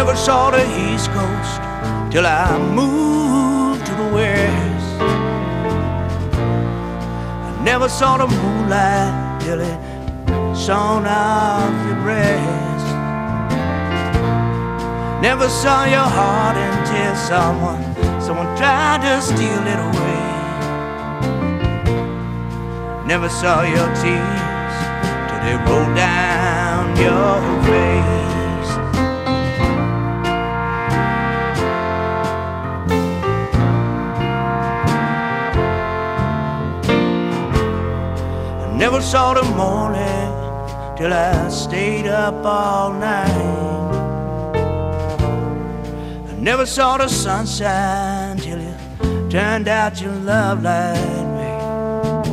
Never 0.00 0.16
saw 0.16 0.50
the 0.50 0.64
East 0.86 1.10
Coast 1.10 1.60
till 2.10 2.26
I 2.26 2.56
moved 2.72 3.84
to 3.84 3.94
the 4.02 4.08
west. 4.14 4.92
I 7.48 7.60
never 7.62 7.86
saw 7.86 8.16
the 8.16 8.26
moonlight 8.26 9.42
till 9.42 9.60
it 9.60 9.78
shone 10.56 11.04
off 11.04 11.74
your 11.86 12.00
breast. 12.06 12.86
Never 15.20 15.50
saw 15.50 15.84
your 15.84 16.08
heart 16.18 16.56
until 16.56 17.14
someone, 17.32 17.82
someone 18.22 18.50
tried 18.56 19.02
to 19.02 19.20
steal 19.20 19.64
it 19.74 19.80
away. 19.90 20.28
Never 23.06 23.28
saw 23.28 23.64
your 23.64 23.88
tears 24.00 24.74
till 25.28 25.40
they 25.44 25.56
rolled 25.68 25.94
down 25.94 26.96
your 26.96 27.62
face. 27.68 28.19
Never 38.80 39.02
saw 39.02 39.34
the 39.34 39.44
morning 39.62 40.32
till 40.96 41.12
I 41.12 41.50
stayed 41.50 42.06
up 42.06 42.42
all 42.46 42.94
night. 42.94 43.90
I 46.30 46.32
never 46.38 46.64
saw 46.64 46.96
the 46.96 47.06
sunshine 47.06 48.38
till 48.38 48.58
you 48.58 48.74
turned 49.28 49.68
out 49.68 50.00
your 50.00 50.14
love 50.32 50.62
light, 50.62 50.94
babe. 51.36 52.32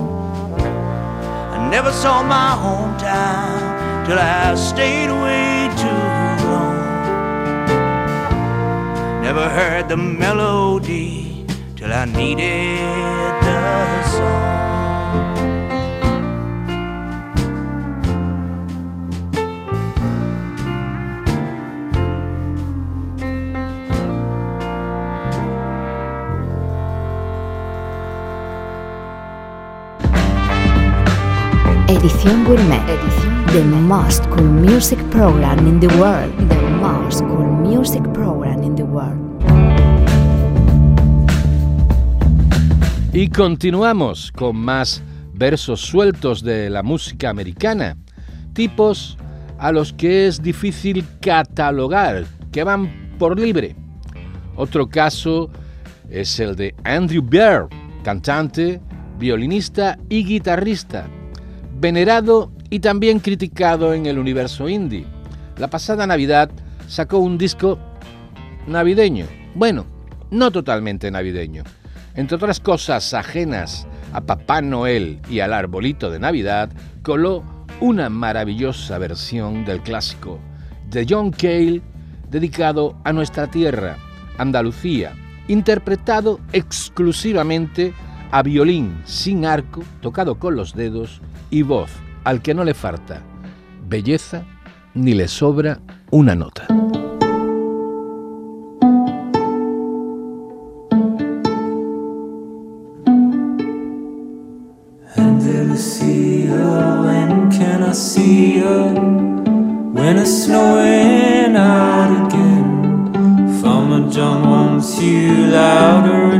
I 1.55 1.67
never 1.69 1.91
saw 1.91 2.23
my 2.23 2.51
hometown 2.63 4.05
till 4.05 4.17
I 4.17 4.55
stayed 4.55 5.09
away 5.09 5.69
too 5.83 6.03
long. 6.47 6.77
Never 9.21 9.49
heard 9.49 9.89
the 9.89 9.97
melody 9.97 11.45
till 11.75 11.91
I 11.91 12.05
needed 12.05 13.33
the 13.43 14.03
song. 14.15 14.56
Edición 31.97 32.45
Gourmet. 32.45 32.79
The 33.53 33.63
most 33.63 34.29
cool 34.29 34.43
music 34.43 34.99
program 35.09 35.65
in 35.65 35.79
the 35.79 35.87
world. 35.97 36.31
The 36.47 36.61
most 36.79 37.21
cool 37.21 37.47
music 37.47 38.03
program 38.13 38.61
in 38.61 38.75
the 38.75 38.83
world. 38.83 39.17
Y 43.13 43.29
continuamos 43.29 44.31
con 44.31 44.57
más 44.57 45.01
versos 45.33 45.81
sueltos 45.81 46.43
de 46.43 46.69
la 46.69 46.83
música 46.83 47.31
americana, 47.31 47.97
tipos 48.53 49.17
a 49.57 49.71
los 49.71 49.91
que 49.91 50.27
es 50.27 50.39
difícil 50.39 51.03
catalogar, 51.19 52.25
que 52.51 52.63
van 52.63 53.15
por 53.17 53.39
libre. 53.39 53.75
Otro 54.55 54.87
caso 54.87 55.49
es 56.11 56.39
el 56.39 56.55
de 56.55 56.75
Andrew 56.83 57.23
Bear, 57.27 57.67
cantante, 58.03 58.79
violinista 59.17 59.97
y 60.09 60.23
guitarrista, 60.23 61.09
venerado 61.79 62.51
y 62.69 62.79
también 62.79 63.19
criticado 63.19 63.93
en 63.93 64.05
el 64.05 64.17
universo 64.19 64.67
indie. 64.67 65.05
La 65.57 65.69
pasada 65.69 66.07
Navidad 66.07 66.49
sacó 66.87 67.19
un 67.19 67.37
disco 67.37 67.79
navideño, 68.67 69.25
bueno, 69.55 69.85
no 70.31 70.51
totalmente 70.51 71.09
navideño. 71.11 71.63
Entre 72.15 72.35
otras 72.35 72.59
cosas 72.59 73.13
ajenas 73.13 73.87
a 74.13 74.21
Papá 74.21 74.61
Noel 74.61 75.19
y 75.29 75.39
al 75.39 75.53
arbolito 75.53 76.09
de 76.09 76.19
Navidad, 76.19 76.69
coló 77.03 77.43
una 77.79 78.09
maravillosa 78.09 78.97
versión 78.97 79.65
del 79.65 79.81
clásico 79.81 80.39
de 80.89 81.05
John 81.07 81.31
Cale 81.31 81.81
dedicado 82.29 82.97
a 83.03 83.13
nuestra 83.13 83.47
tierra, 83.47 83.97
Andalucía, 84.37 85.13
interpretado 85.47 86.39
exclusivamente 86.53 87.93
a 88.31 88.41
violín 88.43 89.01
sin 89.05 89.45
arco, 89.45 89.83
tocado 90.01 90.39
con 90.39 90.55
los 90.55 90.73
dedos 90.73 91.21
y 91.49 91.61
voz 91.61 91.91
al 92.23 92.41
que 92.41 92.53
no 92.53 92.63
le 92.63 92.73
falta 92.73 93.21
belleza 93.87 94.43
ni 94.93 95.13
le 95.13 95.27
sobra 95.27 95.79
una 96.11 96.35
nota. 96.35 96.67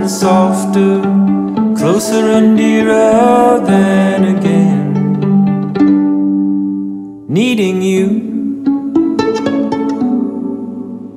Softer, 0.08 1.02
closer 1.76 2.32
and 2.32 2.58
dearer 2.58 3.60
than 3.66 4.24
again. 4.24 4.87
Needing 7.30 7.82
you, 7.82 8.64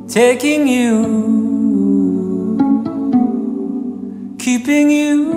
taking 0.09 0.67
you, 0.67 2.57
keeping 4.37 4.91
you. 4.91 5.31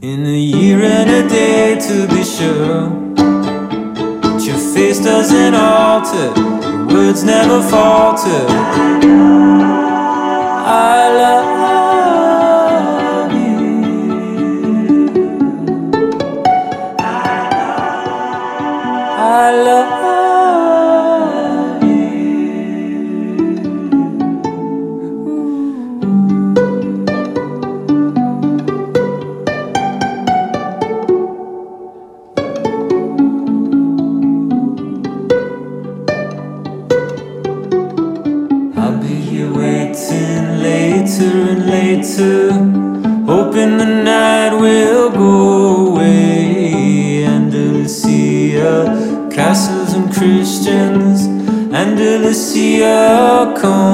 In 0.00 0.24
a 0.24 0.38
year 0.38 0.80
and 0.80 1.10
a 1.10 1.28
day 1.28 1.78
to 1.78 2.08
be 2.08 2.24
sure 2.24 2.88
But 4.22 4.42
your 4.46 4.56
face 4.56 4.98
doesn't 5.04 5.54
alter 5.54 6.32
Your 6.66 6.86
words 6.86 7.22
never 7.22 7.60
falter 7.68 9.59
I 10.62 11.08
love 11.16 11.89
cool 53.60 53.89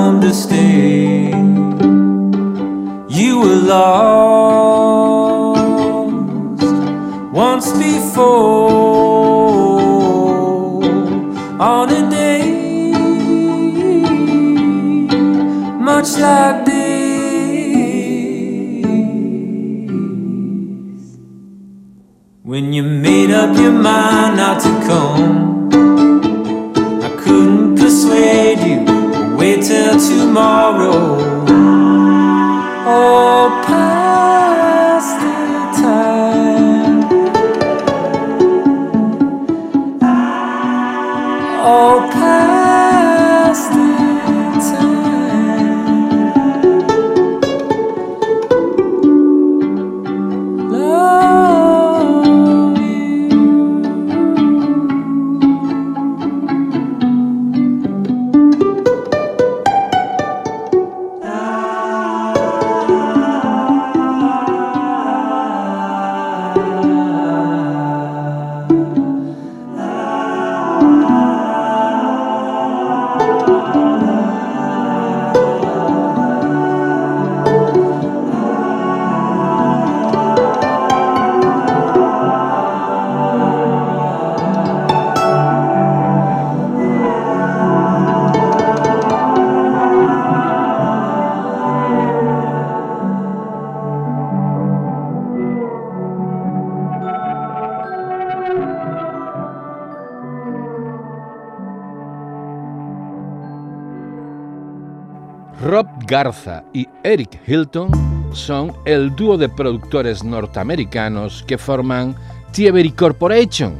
Garza 106.07 106.63
y 106.73 106.89
Eric 107.03 107.41
Hilton 107.47 107.91
son 108.33 108.73
el 108.85 109.15
dúo 109.17 109.37
de 109.37 109.49
productores 109.49 110.23
norteamericanos 110.23 111.45
que 111.47 111.59
forman 111.59 112.15
Thievery 112.53 112.93
Corporation, 112.93 113.77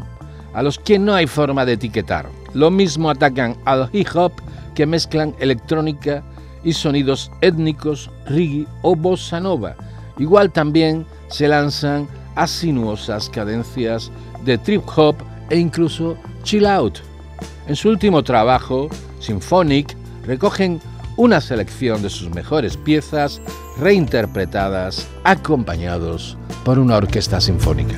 a 0.53 0.63
los 0.63 0.79
que 0.79 0.99
no 0.99 1.15
hay 1.15 1.27
forma 1.27 1.65
de 1.65 1.75
etiquetar. 1.75 2.29
Lo 2.53 2.71
mismo 2.71 3.11
atacan 3.11 3.57
al 3.65 3.89
hip 3.93 4.09
hop 4.15 4.33
que 4.75 4.87
mezclan 4.87 5.35
electrónica 5.39 6.23
y 6.65 6.73
sonidos 6.73 7.31
étnicos, 7.43 8.11
reggae 8.27 8.67
o 8.83 8.97
bossa 8.97 9.41
nova. 9.41 9.77
Igual 10.19 10.51
también 10.51 11.07
se 11.29 11.47
lanzan 11.47 12.09
a 12.35 12.47
sinuosas 12.47 13.31
cadencias 13.31 14.11
de 14.45 14.59
trip 14.59 14.83
hop 14.97 15.17
e 15.51 15.59
incluso 15.59 16.17
chill 16.43 16.67
out. 16.67 16.99
En 17.69 17.77
su 17.77 17.89
último 17.89 18.23
trabajo, 18.23 18.89
Symphonic, 19.21 19.97
recogen 20.27 20.81
una 21.17 21.41
selección 21.41 22.03
de 22.03 22.11
sus 22.11 22.31
mejores 22.31 22.77
piezas 22.77 23.41
reinterpretadas, 23.79 25.07
acompañados 25.25 26.37
por 26.65 26.79
una 26.79 26.97
orquesta 26.97 27.41
sinfónica. 27.41 27.97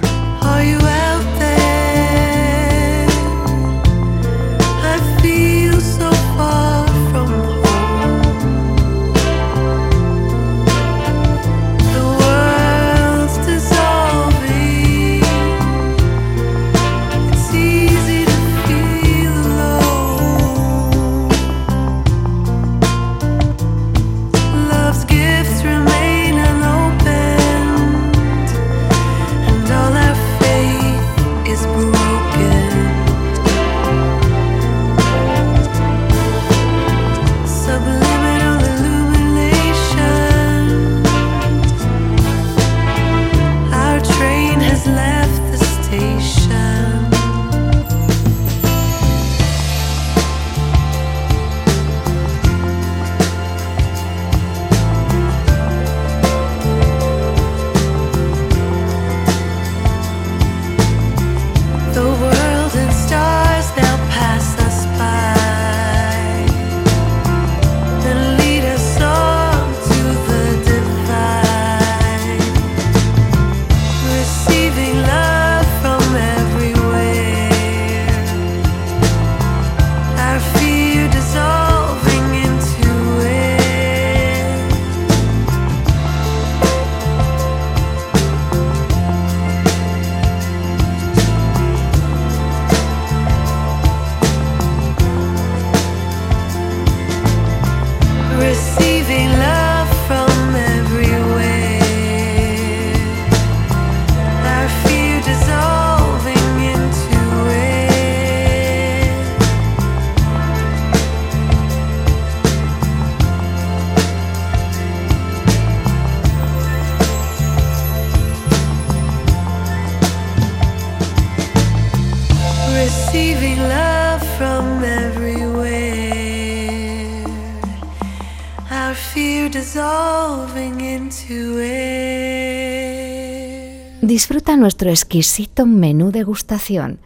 Nuestro 134.59 134.91
exquisito 134.91 135.67
menú 135.67 136.11
degustación. 136.11 136.99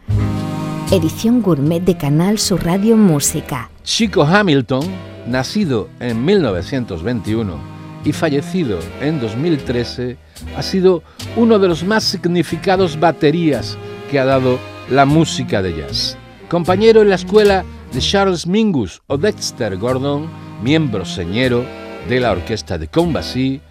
Edición 0.91 1.41
gourmet 1.41 1.79
de 1.79 1.95
Canal 1.95 2.39
Sur 2.39 2.65
Radio 2.65 2.97
Música. 2.97 3.69
Chico 3.83 4.23
Hamilton, 4.23 4.83
nacido 5.27 5.87
en 5.99 6.25
1921 6.25 7.57
y 8.03 8.11
fallecido 8.11 8.79
en 9.01 9.19
2013, 9.19 10.17
ha 10.57 10.63
sido 10.63 11.03
uno 11.35 11.59
de 11.59 11.67
los 11.67 11.83
más 11.83 12.03
significados 12.03 12.99
baterías 12.99 13.77
que 14.09 14.19
ha 14.19 14.25
dado 14.25 14.57
la 14.89 15.05
música 15.05 15.61
de 15.61 15.77
jazz. 15.77 16.17
Compañero 16.49 17.01
en 17.01 17.09
la 17.09 17.15
escuela 17.15 17.63
de 17.93 17.99
Charles 17.99 18.47
Mingus 18.47 19.01
o 19.07 19.17
Dexter 19.17 19.77
Gordon, 19.77 20.27
miembro 20.63 21.05
señero 21.05 21.63
de 22.09 22.19
la 22.19 22.31
orquesta 22.31 22.77
de 22.77 22.87
Combasí, 22.87 23.61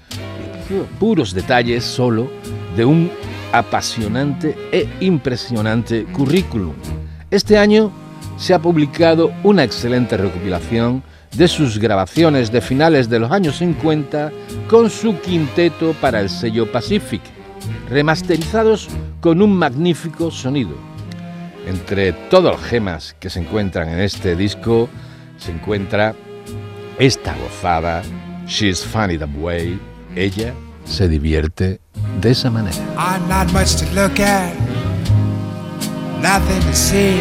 puros 0.99 1.35
detalles 1.35 1.85
solo 1.85 2.31
de 2.77 2.85
un 2.85 3.11
apasionante 3.53 4.57
e 4.73 4.89
impresionante 5.01 6.05
currículum. 6.05 6.75
Este 7.31 7.59
año 7.59 7.93
se 8.37 8.55
ha 8.55 8.59
publicado 8.59 9.33
una 9.43 9.65
excelente 9.65 10.17
recopilación 10.17 11.03
de 11.37 11.49
sus 11.49 11.79
grabaciones 11.79 12.53
de 12.53 12.61
finales 12.61 13.09
de 13.09 13.19
los 13.19 13.31
años 13.31 13.59
50 13.59 14.31
con 14.69 14.91
su 14.91 15.19
quinteto 15.21 15.95
para 16.01 16.21
el 16.21 16.29
sello 16.29 16.71
Pacific, 16.71 17.23
remasterizados 17.89 18.89
con 19.21 19.41
un 19.41 19.55
magnífico 19.55 20.31
sonido. 20.31 20.77
Entre 21.67 22.13
todos 22.13 22.53
los 22.53 22.63
gemas 22.63 23.15
que 23.21 23.31
se 23.31 23.41
encuentran 23.41 23.89
en 23.89 24.01
este 24.01 24.35
disco 24.35 24.89
se 25.39 25.53
encuentra 25.53 26.15
esta 26.99 27.35
gozada, 27.37 28.03
She's 28.47 28.85
Funny 28.85 29.17
That 29.17 29.31
Way, 29.37 29.79
ella 30.15 30.53
se 30.85 31.09
divierte 31.09 31.81
de 32.21 32.31
esa 32.31 32.51
manera. 32.51 32.75
I'm 32.97 33.29
not 33.29 33.53
much 33.53 33.77
to 33.77 33.87
look 33.95 34.21
at, 34.21 34.55
nothing 36.21 36.61
to 36.63 36.75
see. 36.75 37.21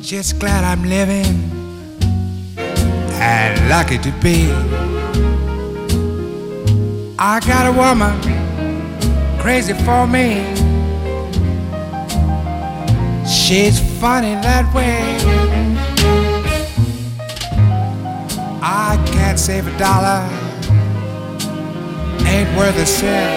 Just 0.00 0.38
glad 0.38 0.64
I'm 0.64 0.84
living 0.88 1.50
and 3.20 3.68
lucky 3.68 3.98
to 3.98 4.12
be. 4.22 4.50
I 7.18 7.40
got 7.40 7.66
a 7.66 7.72
woman 7.72 8.14
crazy 9.40 9.72
for 9.72 10.06
me. 10.06 10.44
She's 13.26 13.80
funny 14.00 14.34
that 14.34 14.72
way. 14.74 15.00
I 18.62 19.02
can't 19.12 19.38
save 19.38 19.66
a 19.66 19.78
dollar 19.78 20.43
ain't 22.34 22.56
worth 22.58 22.76
a 22.76 22.86
cent. 22.86 23.32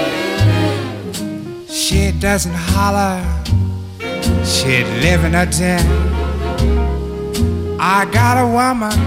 She 1.70 2.12
doesn't 2.20 2.60
holler, 2.74 3.22
she'd 4.44 4.88
live 5.06 5.24
in 5.24 5.36
a 5.36 5.46
tent. 5.46 5.88
I 7.80 8.06
got 8.20 8.36
a 8.46 8.48
woman 8.60 8.98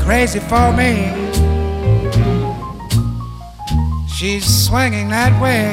crazy 0.00 0.40
for 0.40 0.72
me. 0.72 0.92
She's 4.08 4.46
swinging 4.66 5.08
that 5.10 5.32
way. 5.40 5.68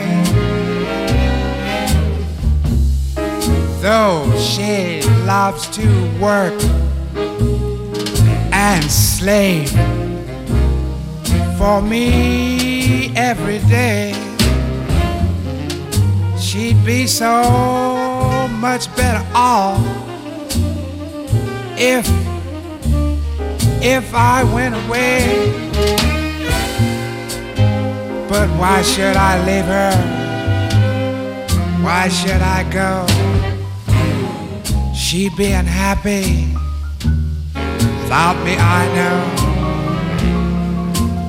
Though 3.82 4.20
she 4.40 5.02
loves 5.26 5.68
to 5.78 5.88
work 6.20 6.58
and 8.52 8.84
slave 8.84 9.74
for 11.64 11.82
me 11.82 13.16
every 13.16 13.60
day. 13.70 14.12
She'd 16.38 16.84
be 16.84 17.08
so 17.08 18.50
much 18.66 18.94
better 18.98 19.26
off 19.34 19.80
if 21.78 22.06
if 23.82 24.14
I 24.14 24.44
went 24.56 24.76
away. 24.84 25.22
But 28.28 28.50
why 28.60 28.82
should 28.82 29.16
I 29.16 29.34
leave 29.48 29.70
her? 29.80 29.96
Why 31.86 32.10
should 32.10 32.44
I 32.58 32.60
go? 32.82 32.92
She 34.94 35.30
being 35.38 35.70
happy 35.84 36.28
without 38.02 38.38
me, 38.44 38.54
I 38.58 38.82
know. 38.98 39.53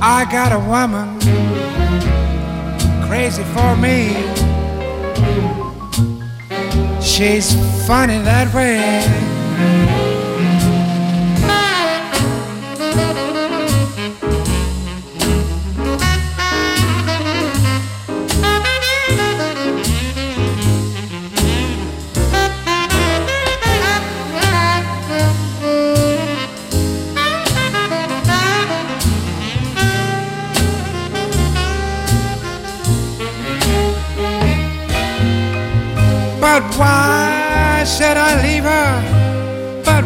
I 0.06 0.26
got 0.30 0.52
a 0.52 0.58
woman 0.58 1.18
crazy 3.08 3.42
for 3.54 3.74
me. 3.74 4.12
She's 7.00 7.54
funny 7.86 8.18
that 8.18 8.52
way. 8.54 10.13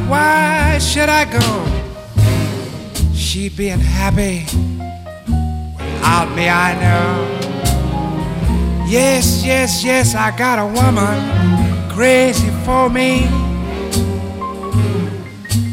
Why 0.09 0.79
should 0.79 1.09
I 1.09 1.25
go? 1.25 1.49
She 3.15 3.49
being 3.49 3.81
happy 3.81 4.47
without 5.77 6.35
me, 6.35 6.49
I 6.49 6.75
know. 6.83 7.39
Yes, 8.89 9.45
yes, 9.45 9.85
yes, 9.85 10.15
I 10.15 10.31
got 10.37 10.59
a 10.59 10.67
woman 10.67 11.19
crazy 11.91 12.51
for 12.65 12.89
me. 12.89 13.29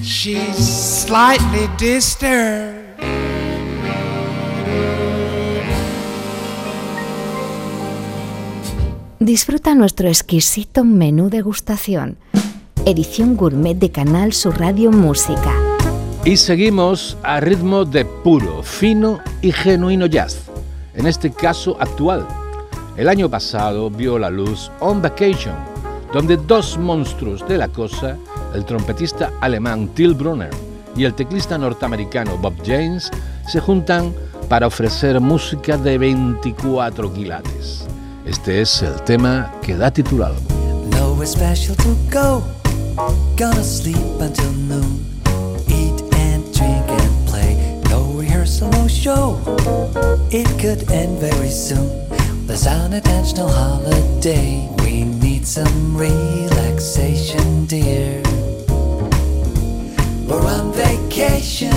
She's 0.04 0.58
slightly 1.06 1.70
disturbed. 1.78 2.86
Disfruta 9.20 9.74
nuestro 9.74 10.08
exquisito 10.08 10.84
menú 10.84 11.30
degustación. 11.30 12.18
Edición 12.88 13.36
gourmet 13.36 13.74
de 13.74 13.90
Canal 13.90 14.32
Sur 14.32 14.60
Radio 14.60 14.92
Música. 14.92 15.52
Y 16.24 16.38
seguimos 16.38 17.18
a 17.24 17.40
ritmo 17.40 17.84
de 17.84 18.06
puro, 18.06 18.62
fino 18.62 19.20
y 19.42 19.52
genuino 19.52 20.06
jazz, 20.06 20.44
en 20.94 21.08
este 21.08 21.32
caso 21.32 21.78
actual. 21.80 22.28
El 22.96 23.10
año 23.10 23.28
pasado 23.28 23.90
vio 23.90 24.20
la 24.20 24.30
luz 24.30 24.72
On 24.82 25.02
Vacation, 25.02 25.56
donde 26.14 26.38
dos 26.38 26.78
monstruos 26.78 27.48
de 27.48 27.58
la 27.58 27.70
cosa, 27.70 28.18
el 28.54 28.64
trompetista 28.66 29.32
alemán 29.42 29.88
Till 29.96 30.14
Brunner 30.14 30.52
y 30.96 31.06
el 31.06 31.16
teclista 31.16 31.58
norteamericano 31.58 32.38
Bob 32.38 32.54
James, 32.64 33.10
se 33.48 33.60
juntan 33.60 34.14
para 34.48 34.68
ofrecer 34.68 35.20
música 35.20 35.76
de 35.76 35.98
24 35.98 37.12
quilates. 37.12 37.88
Este 38.28 38.62
es 38.62 38.84
el 38.84 39.02
tema 39.02 39.52
que 39.64 39.76
da 39.76 39.90
título 39.90 40.28
al 40.28 40.36
Gonna 42.96 43.62
sleep 43.62 43.98
until 44.22 44.54
noon. 44.54 45.06
Eat 45.68 46.02
and 46.16 46.42
drink 46.56 46.88
and 46.88 47.28
play. 47.28 47.82
No 47.90 48.06
rehearsal, 48.14 48.70
no 48.70 48.88
show. 48.88 49.38
It 50.32 50.48
could 50.62 50.90
end 50.90 51.20
very 51.20 51.50
soon. 51.50 51.90
There's 52.48 52.66
unintentional 52.66 53.50
holiday. 53.50 54.70
We 54.80 55.04
need 55.04 55.46
some 55.46 55.98
relaxation, 55.98 57.66
dear. 57.66 58.24
We're 60.26 60.48
on 60.48 60.72
vacation. 60.72 61.75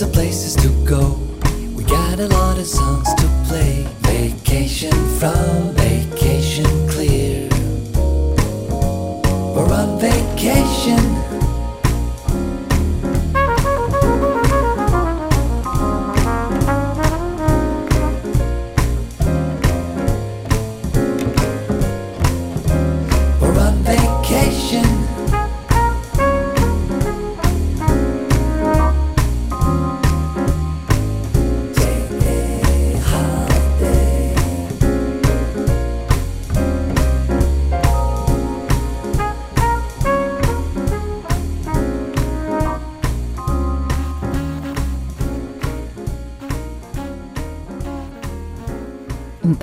Of 0.00 0.12
places 0.12 0.54
to 0.54 0.68
go. 0.84 1.27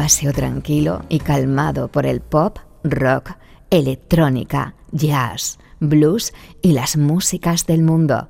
Paseo 0.06 0.34
tranquilo 0.34 1.02
y 1.10 1.18
calmado 1.18 1.88
por 1.88 2.06
el 2.06 2.22
pop, 2.22 2.60
rock, 2.84 3.32
electrónica, 3.72 4.76
jazz, 4.92 5.58
blues 5.80 6.32
y 6.62 6.74
las 6.74 6.96
músicas 6.96 7.66
del 7.66 7.82
mundo. 7.82 8.30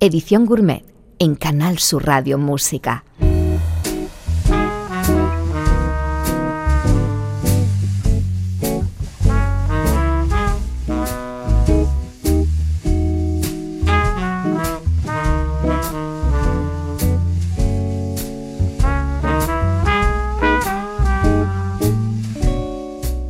Edición 0.00 0.46
Gourmet 0.46 0.84
en 1.20 1.36
Canal 1.36 1.78
Sur 1.78 2.06
Radio 2.06 2.38
Música. 2.38 3.04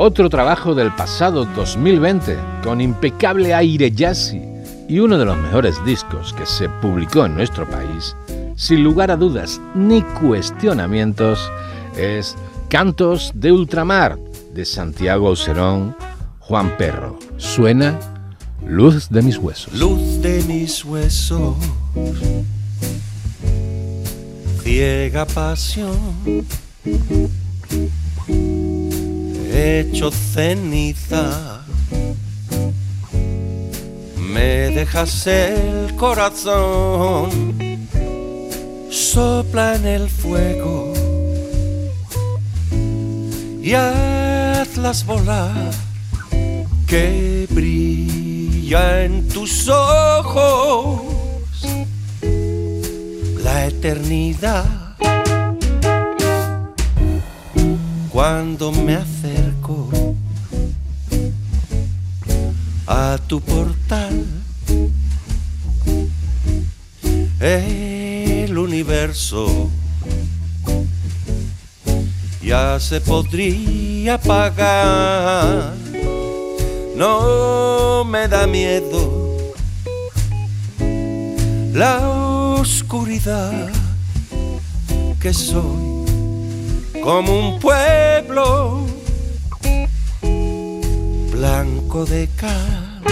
Otro 0.05 0.29
trabajo 0.29 0.75
del 0.75 0.91
pasado 0.91 1.45
2020, 1.45 2.37
con 2.65 2.81
impecable 2.81 3.55
aire 3.55 3.93
jazzy 3.93 4.43
y 4.89 4.99
uno 4.99 5.17
de 5.17 5.25
los 5.25 5.37
mejores 5.37 5.77
discos 5.85 6.33
que 6.33 6.45
se 6.45 6.69
publicó 6.69 7.25
en 7.25 7.37
nuestro 7.37 7.71
país, 7.71 8.17
sin 8.57 8.83
lugar 8.83 9.13
a 9.13 9.17
dudas 9.17 9.61
ni 9.77 10.03
cuestionamientos, 10.03 11.49
es 11.97 12.35
Cantos 12.69 13.31
de 13.37 13.53
Ultramar 13.53 14.19
de 14.53 14.65
Santiago 14.65 15.29
Oserón, 15.29 15.95
Juan 16.41 16.77
Perro. 16.77 17.17
Suena 17.37 17.97
Luz 18.67 19.09
de 19.09 19.23
mis 19.23 19.39
huesos. 19.39 19.73
Luz 19.73 20.21
de 20.21 20.43
mis 20.49 20.85
huesos, 20.85 21.55
ciega 24.65 25.27
pasión 25.27 25.97
hecho 29.53 30.11
ceniza. 30.11 31.61
Me 34.17 34.71
dejas 34.71 35.27
el 35.27 35.95
corazón, 35.97 37.31
sopla 38.91 39.77
en 39.77 39.87
el 39.87 40.09
fuego 40.09 40.95
y 43.63 43.75
hazlas 43.75 45.05
volar, 45.05 45.71
que 46.87 47.47
brilla 47.51 49.05
en 49.05 49.29
tus 49.29 49.69
ojos 49.69 51.03
la 53.43 53.67
eternidad 53.67 54.65
cuando 58.13 58.73
me 58.73 58.95
a 62.87 63.19
tu 63.27 63.41
portal. 63.41 64.25
El 67.41 68.59
universo 68.59 69.69
ya 72.43 72.79
se 72.81 73.01
podría 73.01 74.15
apagar. 74.15 75.75
No 76.97 78.05
me 78.05 78.29
da 78.29 78.47
miedo 78.47 79.55
la 81.73 82.09
oscuridad 82.59 83.71
que 85.21 85.33
soy 85.33 86.05
como 87.03 87.39
un 87.39 87.59
pueblo 87.59 88.82
blanco 91.43 92.05
de 92.05 92.29
cal. 92.37 93.03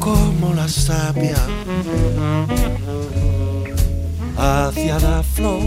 Como 0.00 0.52
la 0.52 0.66
sabia 0.66 1.40
hacia 4.36 4.98
la 4.98 5.22
flor 5.22 5.62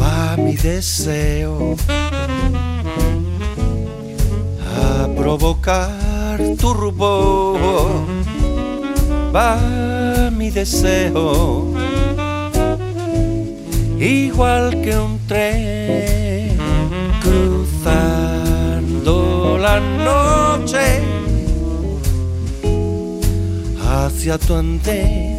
va 0.00 0.36
mi 0.38 0.56
deseo 0.56 1.76
a 4.78 5.08
provocar 5.14 6.38
tu 6.58 6.72
rubor 6.72 7.60
va 9.34 10.30
mi 10.30 10.48
deseo, 10.50 11.79
igual 14.00 14.80
que 14.82 14.96
un 14.96 15.18
tren 15.26 16.56
cruzando 17.20 18.38
la 19.58 19.78
noche 19.78 21.02
hacia 23.86 24.38
tu 24.38 24.54
andén. 24.54 25.38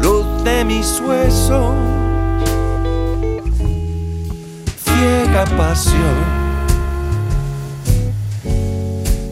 Luz 0.00 0.24
de 0.44 0.64
mis 0.64 1.00
huesos, 1.00 1.74
ciega 4.84 5.44
pasión. 5.56 6.40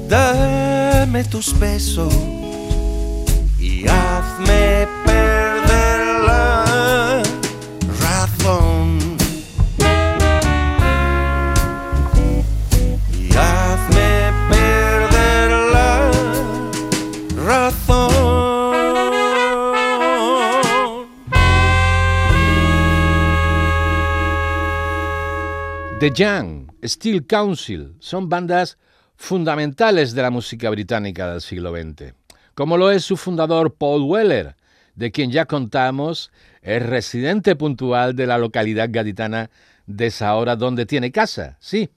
Dame 0.09 1.23
tus 1.25 1.57
besos 1.59 2.12
y 3.59 3.87
hazme 3.87 4.78
The 26.09 26.24
Young, 26.24 26.70
Steel 26.82 27.26
Council 27.26 27.94
son 27.98 28.30
bandas 28.30 28.78
fundamentales 29.16 30.14
de 30.14 30.22
la 30.22 30.30
música 30.30 30.70
británica 30.70 31.30
del 31.30 31.42
siglo 31.42 31.70
XX, 31.70 32.14
como 32.54 32.78
lo 32.78 32.90
es 32.90 33.04
su 33.04 33.18
fundador 33.18 33.74
Paul 33.74 34.04
Weller, 34.04 34.56
de 34.94 35.12
quien 35.12 35.30
ya 35.30 35.44
contamos, 35.44 36.32
es 36.62 36.82
residente 36.82 37.56
puntual 37.56 38.16
de 38.16 38.26
la 38.26 38.38
localidad 38.38 38.88
gaditana 38.90 39.50
de 39.86 40.11
Sahora, 40.11 40.56
donde 40.56 40.86
tiene 40.86 41.12
casa, 41.12 41.59
sí. 41.61 41.90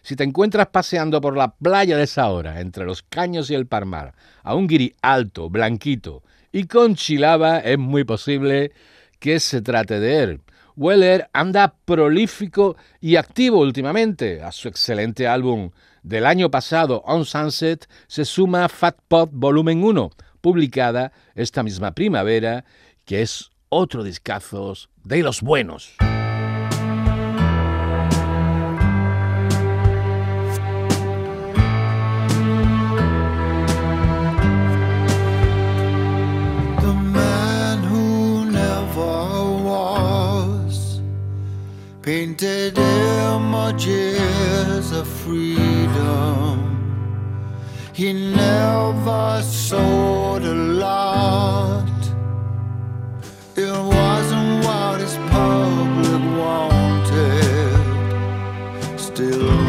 Si 0.00 0.16
te 0.16 0.24
encuentras 0.24 0.68
paseando 0.68 1.20
por 1.20 1.36
la 1.36 1.54
playa 1.54 1.98
de 1.98 2.06
Sahora, 2.06 2.58
entre 2.58 2.86
los 2.86 3.02
caños 3.02 3.50
y 3.50 3.54
el 3.54 3.66
parmar, 3.66 4.14
a 4.44 4.54
un 4.54 4.66
guiri 4.66 4.94
alto, 5.02 5.50
blanquito 5.50 6.22
y 6.52 6.64
con 6.64 6.94
chilaba, 6.94 7.58
es 7.58 7.76
muy 7.76 8.04
posible 8.04 8.72
que 9.18 9.40
se 9.40 9.60
trate 9.60 10.00
de 10.00 10.22
él. 10.22 10.40
Weller 10.76 11.28
anda 11.32 11.74
prolífico 11.84 12.76
y 13.00 13.16
activo 13.16 13.60
últimamente. 13.60 14.42
A 14.42 14.52
su 14.52 14.68
excelente 14.68 15.26
álbum 15.26 15.70
del 16.02 16.26
año 16.26 16.50
pasado, 16.50 17.02
On 17.06 17.24
Sunset, 17.24 17.88
se 18.06 18.24
suma 18.24 18.68
Fat 18.68 18.96
Pot 19.08 19.30
Volumen 19.32 19.84
1, 19.84 20.10
publicada 20.40 21.12
esta 21.34 21.62
misma 21.62 21.92
primavera, 21.92 22.64
que 23.04 23.22
es 23.22 23.50
otro 23.68 24.04
discazo 24.04 24.74
de 25.04 25.22
los 25.22 25.40
buenos. 25.40 25.96
Painted 42.02 42.76
images 42.76 44.90
of 44.90 45.06
freedom. 45.06 46.58
He 47.92 48.12
never 48.12 49.40
sold 49.42 50.42
a 50.42 50.54
lot. 50.54 51.88
It 53.54 53.70
wasn't 53.70 54.64
what 54.64 55.00
his 55.00 55.16
public 55.30 56.22
wanted. 56.40 57.78
Still 58.98 59.61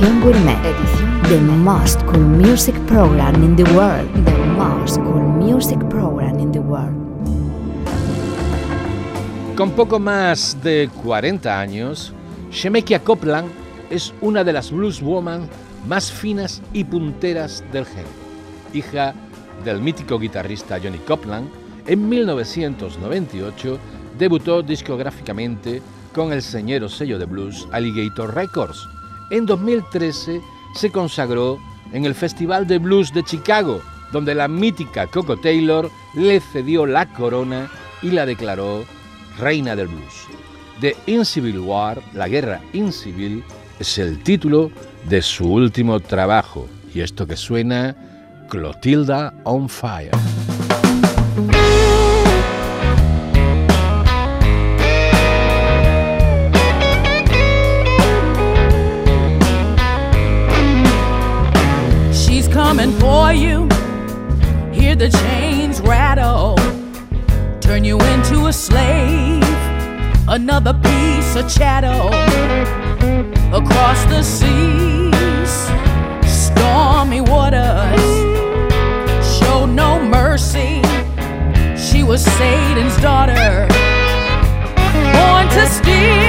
Edición 0.00 0.20
Gourmet. 0.22 0.56
The 1.28 1.40
most 1.40 2.00
cool 2.06 2.24
music 2.24 2.74
program 2.86 3.34
in 3.44 3.54
the 3.54 3.64
world. 3.74 4.08
The 4.24 4.38
most 4.56 4.96
cool 5.02 5.20
music 5.20 5.78
program 5.90 6.38
in 6.40 6.50
the 6.52 6.58
world. 6.58 6.96
Con 9.56 9.72
poco 9.72 9.98
más 9.98 10.56
de 10.62 10.88
40 11.02 11.60
años, 11.60 12.14
Shemekia 12.50 13.00
Copeland 13.00 13.50
es 13.90 14.14
una 14.22 14.42
de 14.42 14.54
las 14.54 14.70
blueswoman 14.70 15.50
más 15.86 16.10
finas 16.10 16.62
y 16.72 16.84
punteras 16.84 17.62
del 17.70 17.84
género. 17.84 18.08
Hija 18.72 19.12
del 19.66 19.82
mítico 19.82 20.18
guitarrista 20.18 20.78
Johnny 20.82 20.98
Copeland, 21.00 21.50
en 21.86 22.08
1998 22.08 23.78
debutó 24.18 24.62
discográficamente 24.62 25.82
con 26.14 26.32
el 26.32 26.40
señero 26.40 26.88
sello 26.88 27.18
de 27.18 27.26
blues 27.26 27.68
Alligator 27.70 28.34
Records. 28.34 28.88
En 29.30 29.46
2013 29.46 30.40
se 30.74 30.90
consagró 30.90 31.58
en 31.92 32.04
el 32.04 32.14
Festival 32.14 32.66
de 32.66 32.78
Blues 32.78 33.12
de 33.12 33.22
Chicago, 33.22 33.80
donde 34.12 34.34
la 34.34 34.48
mítica 34.48 35.06
Coco 35.06 35.36
Taylor 35.36 35.90
le 36.14 36.40
cedió 36.40 36.84
la 36.84 37.06
corona 37.12 37.70
y 38.02 38.10
la 38.10 38.26
declaró 38.26 38.84
reina 39.38 39.76
del 39.76 39.88
blues. 39.88 40.26
The 40.80 40.96
Incivil 41.06 41.60
War, 41.60 42.02
la 42.14 42.28
guerra 42.28 42.60
incivil, 42.72 43.44
es 43.78 43.98
el 43.98 44.22
título 44.22 44.70
de 45.08 45.22
su 45.22 45.46
último 45.46 46.00
trabajo. 46.00 46.68
Y 46.92 47.00
esto 47.00 47.26
que 47.26 47.36
suena, 47.36 47.94
Clotilda 48.48 49.32
on 49.44 49.68
Fire. 49.68 50.10
Coming 62.70 62.92
for 63.00 63.32
you. 63.32 63.68
Hear 64.72 64.94
the 64.94 65.08
chains 65.08 65.80
rattle. 65.80 66.54
Turn 67.60 67.82
you 67.82 67.98
into 68.12 68.46
a 68.46 68.52
slave. 68.52 69.42
Another 70.28 70.74
piece 70.74 71.34
of 71.34 71.52
chattel. 71.52 72.10
Across 73.52 74.04
the 74.04 74.22
seas, 74.22 75.52
stormy 76.24 77.20
waters. 77.20 78.06
Show 79.38 79.66
no 79.66 79.98
mercy. 79.98 80.80
She 81.76 82.04
was 82.04 82.24
Satan's 82.24 82.96
daughter. 83.02 83.66
Born 85.16 85.44
to 85.56 85.66
steal, 85.66 86.19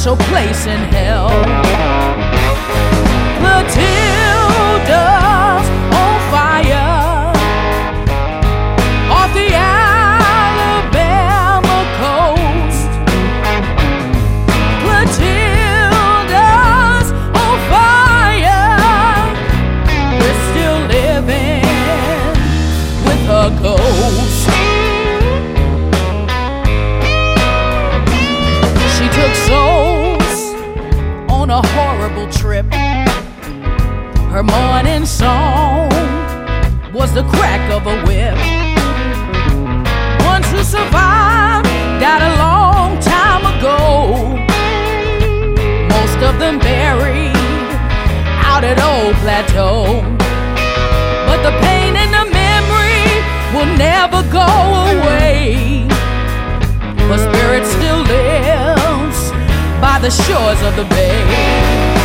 special 0.00 0.16
place 0.16 0.64
in 0.66 0.80
hell. 0.94 1.99
Her 34.40 34.44
morning 34.44 35.04
song 35.04 35.90
was 36.94 37.12
the 37.12 37.24
crack 37.24 37.60
of 37.70 37.86
a 37.86 37.96
whip. 38.06 38.38
Ones 40.24 40.46
who 40.46 40.62
survived 40.64 41.68
died 42.00 42.22
a 42.22 42.32
long 42.38 42.98
time 43.00 43.44
ago. 43.52 44.38
Most 45.94 46.16
of 46.24 46.38
them 46.38 46.58
buried 46.58 47.36
out 48.48 48.64
at 48.64 48.80
Old 48.80 49.14
Plateau. 49.16 50.00
But 51.28 51.42
the 51.42 51.52
pain 51.60 51.96
and 51.96 52.10
the 52.10 52.24
memory 52.32 53.04
will 53.52 53.70
never 53.76 54.22
go 54.32 54.48
away. 54.96 55.86
Her 57.10 57.18
spirit 57.28 57.66
still 57.66 58.00
lives 58.04 59.32
by 59.82 59.98
the 60.00 60.10
shores 60.10 60.62
of 60.62 60.76
the 60.76 60.86
bay. 60.94 61.99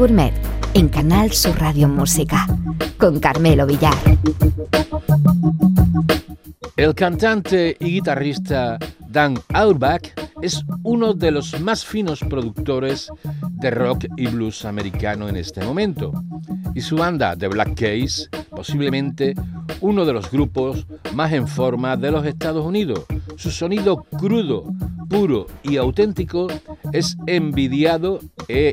Gourmet 0.00 0.32
en 0.72 0.88
Canal 0.88 1.30
Sur 1.30 1.60
Radio 1.60 1.86
Música 1.86 2.46
con 2.96 3.20
Carmelo 3.20 3.66
Villar. 3.66 3.92
El 6.74 6.94
cantante 6.94 7.76
y 7.78 7.90
guitarrista 7.96 8.78
Dan 9.10 9.36
Auerbach 9.48 10.12
es 10.40 10.64
uno 10.84 11.14
de 11.14 11.32
los 11.32 11.60
más 11.60 11.84
finos 11.84 12.20
productores 12.20 13.10
de 13.50 13.70
rock 13.72 14.06
y 14.16 14.28
blues 14.28 14.64
americano 14.64 15.28
en 15.28 15.34
este 15.34 15.64
momento. 15.64 16.12
Y 16.76 16.80
su 16.80 16.96
banda, 16.96 17.36
The 17.36 17.48
Black 17.48 17.74
Case, 17.74 18.28
posiblemente 18.50 19.34
uno 19.80 20.04
de 20.04 20.12
los 20.12 20.30
grupos 20.30 20.86
más 21.12 21.32
en 21.32 21.48
forma 21.48 21.96
de 21.96 22.12
los 22.12 22.24
Estados 22.24 22.64
Unidos. 22.64 23.04
Su 23.36 23.50
sonido 23.50 24.04
crudo, 24.16 24.72
puro 25.08 25.48
y 25.64 25.76
auténtico 25.76 26.46
es 26.92 27.16
envidiado 27.26 28.20
e 28.46 28.72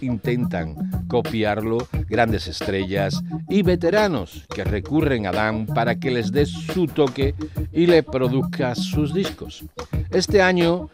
intentan 0.00 1.06
copiarlo 1.08 1.78
grandes 2.08 2.48
estrellas 2.48 3.22
y 3.48 3.62
veteranos 3.62 4.44
que 4.54 4.64
recurren 4.64 5.26
a 5.26 5.32
Dan 5.32 5.66
para 5.66 5.98
que 5.98 6.10
les 6.10 6.32
dé 6.32 6.46
su 6.46 6.86
toque 6.86 7.34
y 7.72 7.86
le 7.86 8.02
produzca 8.02 8.74
sus 8.74 9.14
discos. 9.14 9.64
Este 10.10 10.42
año, 10.42 10.88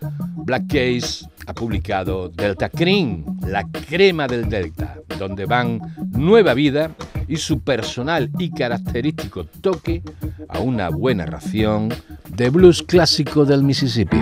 Black 0.44 0.66
Case 0.68 1.26
ha 1.46 1.54
publicado 1.54 2.28
Delta 2.28 2.68
Cream, 2.68 3.24
la 3.46 3.64
crema 3.68 4.26
del 4.26 4.48
Delta, 4.48 4.96
donde 5.18 5.46
van 5.46 5.80
nueva 6.10 6.54
vida 6.54 6.90
y 7.28 7.36
su 7.36 7.60
personal 7.60 8.30
y 8.38 8.50
característico 8.50 9.44
toque 9.44 10.02
a 10.48 10.60
una 10.60 10.88
buena 10.90 11.26
ración 11.26 11.92
de 12.30 12.50
blues 12.50 12.82
clásico 12.82 13.44
del 13.44 13.62
Mississippi. 13.62 14.18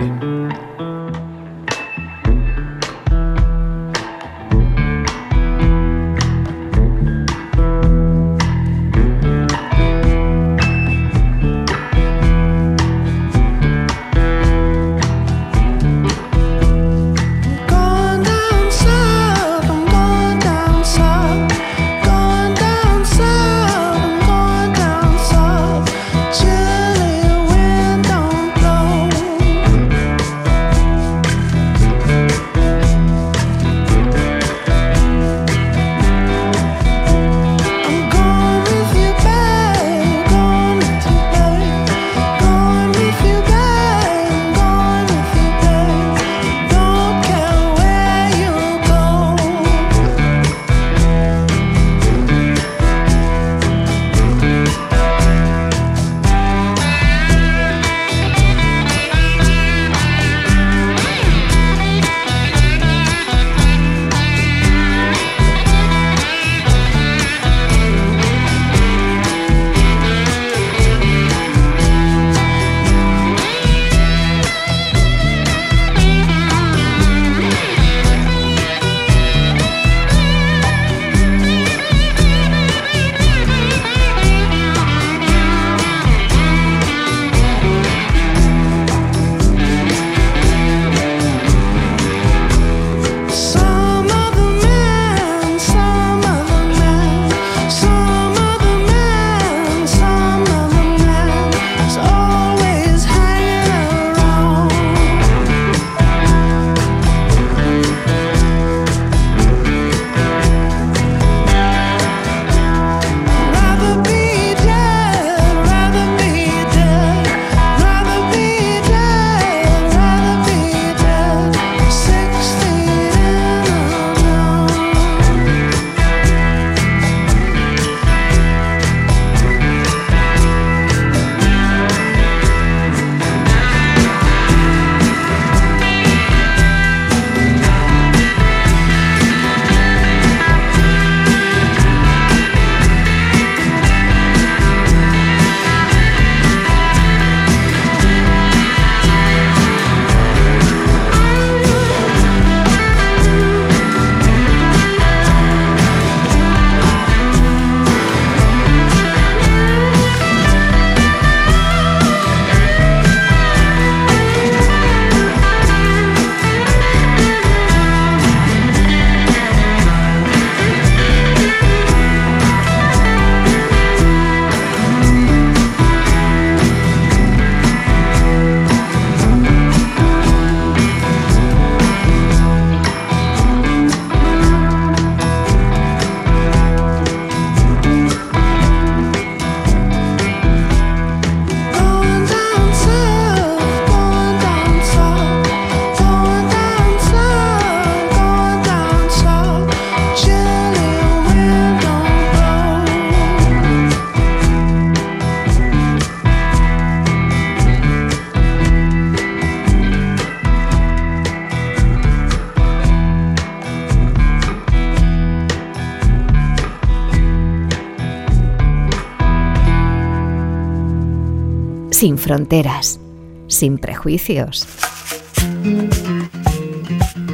Sin 222.03 222.17
fronteras, 222.17 222.99
sin 223.47 223.77
prejuicios. 223.77 224.67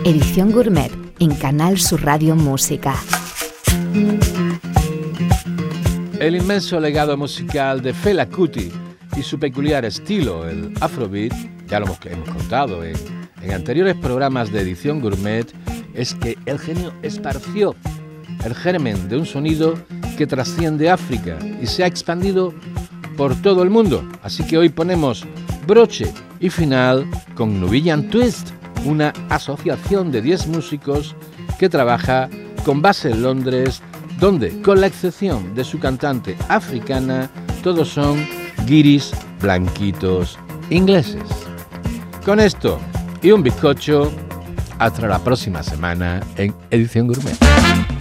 Edición 0.05 0.51
Gourmet 0.51 0.91
en 1.17 1.33
Canal 1.33 1.79
Sur 1.79 2.03
Radio 2.03 2.35
Música. 2.35 2.93
El 6.19 6.35
inmenso 6.35 6.79
legado 6.79 7.17
musical 7.17 7.81
de 7.81 7.95
Fela 7.95 8.27
Kuti 8.29 8.71
y 9.17 9.23
su 9.23 9.39
peculiar 9.39 9.85
estilo, 9.85 10.47
el 10.47 10.71
Afrobeat, 10.81 11.33
ya 11.67 11.79
lo 11.79 11.87
hemos, 11.87 12.27
contado 12.27 12.83
en, 12.83 12.95
en 13.41 13.51
anteriores 13.51 13.95
programas 13.95 14.51
de 14.51 14.61
edición 14.61 15.01
gourmet, 15.01 15.51
es 15.95 16.13
que 16.13 16.37
el 16.45 16.59
genio 16.59 16.93
esparció 17.01 17.75
el 18.45 18.53
germen 18.53 19.09
de 19.09 19.17
un 19.17 19.25
sonido 19.25 19.73
que 20.15 20.27
trasciende 20.27 20.89
África 20.91 21.39
y 21.59 21.65
se 21.65 21.83
ha 21.83 21.87
expandido 21.87 22.53
por 23.19 23.35
todo 23.41 23.63
el 23.63 23.69
mundo. 23.69 24.07
Así 24.23 24.47
que 24.47 24.57
hoy 24.57 24.69
ponemos 24.69 25.25
broche 25.67 26.13
y 26.39 26.49
final 26.49 27.05
con 27.35 27.59
Nubian 27.59 28.09
Twist, 28.09 28.51
una 28.85 29.11
asociación 29.27 30.09
de 30.09 30.21
10 30.21 30.47
músicos 30.47 31.17
que 31.59 31.67
trabaja 31.67 32.29
con 32.63 32.81
base 32.81 33.11
en 33.11 33.21
Londres, 33.21 33.81
donde, 34.21 34.61
con 34.61 34.79
la 34.79 34.87
excepción 34.87 35.53
de 35.53 35.65
su 35.65 35.79
cantante 35.79 36.37
africana, 36.47 37.29
todos 37.61 37.89
son 37.89 38.25
guiris 38.65 39.11
blanquitos 39.41 40.39
ingleses. 40.69 41.23
Con 42.23 42.39
esto 42.39 42.79
y 43.21 43.31
un 43.31 43.43
bizcocho, 43.43 44.13
hasta 44.77 45.09
la 45.09 45.19
próxima 45.19 45.61
semana 45.61 46.21
en 46.37 46.55
Edición 46.71 47.07
Gourmet. 47.07 47.98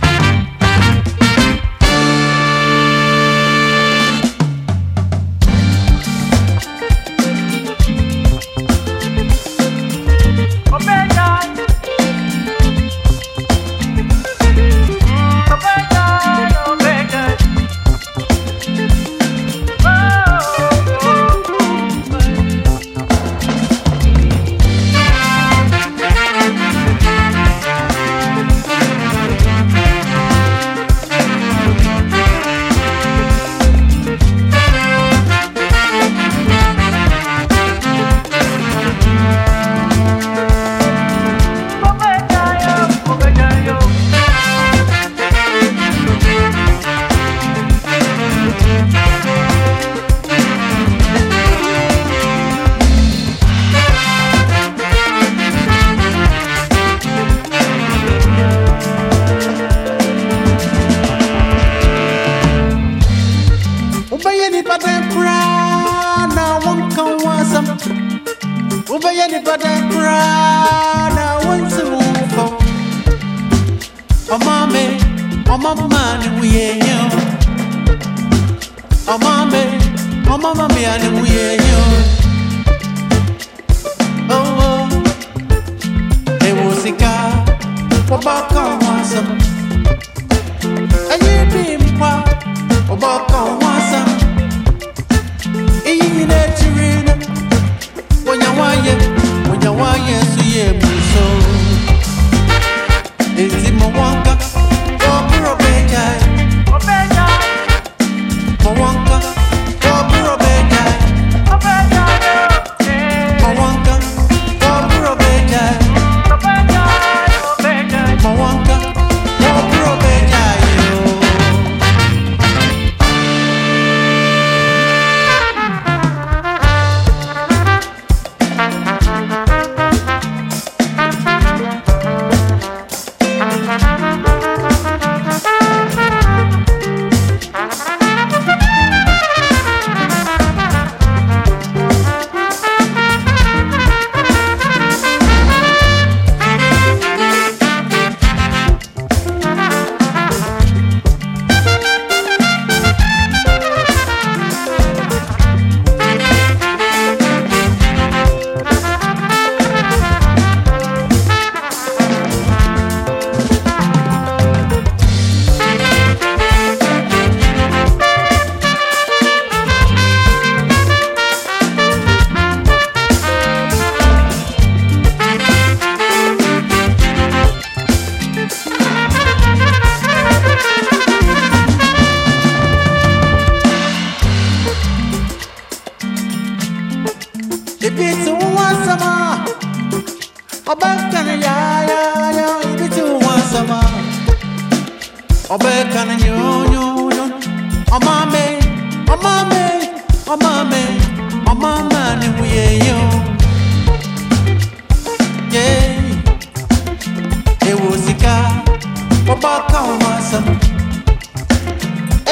ọkàn 209.88 209.98
wọn 210.04 210.22
sàn. 210.30 210.44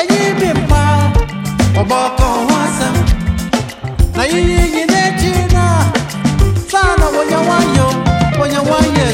Ẹyin 0.00 0.34
bí 0.40 0.48
mpa. 0.60 0.82
Na 4.16 4.22
yíyí 4.32 4.56
yìí 4.74 4.82
n'ekyí 4.92 5.32
náà, 5.54 5.82
sáà 6.72 6.96
na 7.00 7.06
wònyẹ 7.14 7.38
wáyọ̀, 7.48 7.92
wònyẹ 8.38 8.60
wáyọ̀ 8.70 9.06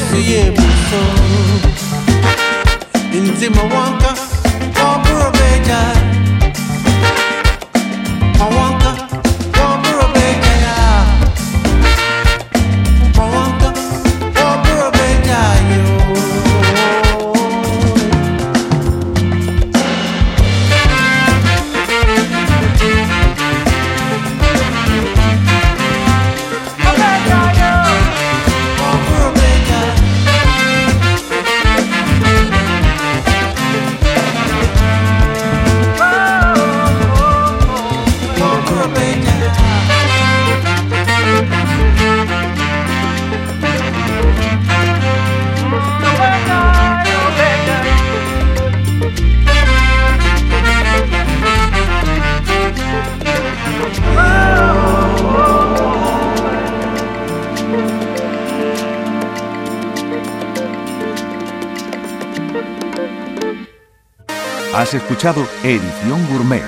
Escuchado 64.93 65.47
Edición 65.63 66.27
Gourmet, 66.29 66.63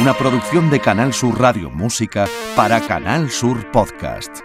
una 0.00 0.14
producción 0.14 0.70
de 0.70 0.78
Canal 0.78 1.12
Sur 1.12 1.40
Radio 1.40 1.70
Música 1.70 2.28
para 2.54 2.80
Canal 2.80 3.30
Sur 3.30 3.68
Podcast. 3.72 4.40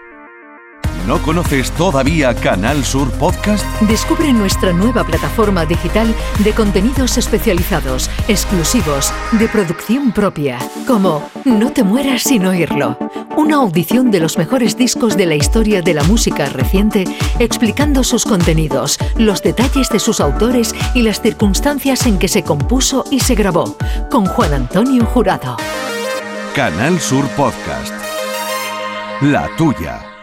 ¿No 1.06 1.20
conoces 1.20 1.70
todavía 1.72 2.34
Canal 2.34 2.82
Sur 2.82 3.10
Podcast? 3.12 3.64
Descubre 3.82 4.32
nuestra 4.32 4.72
nueva 4.72 5.04
plataforma 5.04 5.66
digital 5.66 6.14
de 6.42 6.52
contenidos 6.52 7.18
especializados, 7.18 8.10
exclusivos, 8.26 9.12
de 9.32 9.46
producción 9.48 10.12
propia, 10.12 10.58
como 10.86 11.30
No 11.44 11.72
te 11.72 11.84
mueras 11.84 12.22
sin 12.22 12.46
oírlo, 12.46 12.98
una 13.44 13.56
audición 13.56 14.10
de 14.10 14.20
los 14.20 14.38
mejores 14.38 14.74
discos 14.78 15.18
de 15.18 15.26
la 15.26 15.34
historia 15.34 15.82
de 15.82 15.92
la 15.92 16.02
música 16.04 16.46
reciente, 16.46 17.04
explicando 17.38 18.02
sus 18.02 18.24
contenidos, 18.24 18.98
los 19.16 19.42
detalles 19.42 19.90
de 19.90 19.98
sus 19.98 20.20
autores 20.20 20.74
y 20.94 21.02
las 21.02 21.20
circunstancias 21.20 22.06
en 22.06 22.18
que 22.18 22.28
se 22.28 22.42
compuso 22.42 23.04
y 23.10 23.20
se 23.20 23.34
grabó, 23.34 23.76
con 24.10 24.24
Juan 24.24 24.54
Antonio 24.54 25.04
Jurado. 25.04 25.58
Canal 26.54 26.98
Sur 26.98 27.28
Podcast. 27.36 27.92
La 29.20 29.46
tuya. 29.58 30.13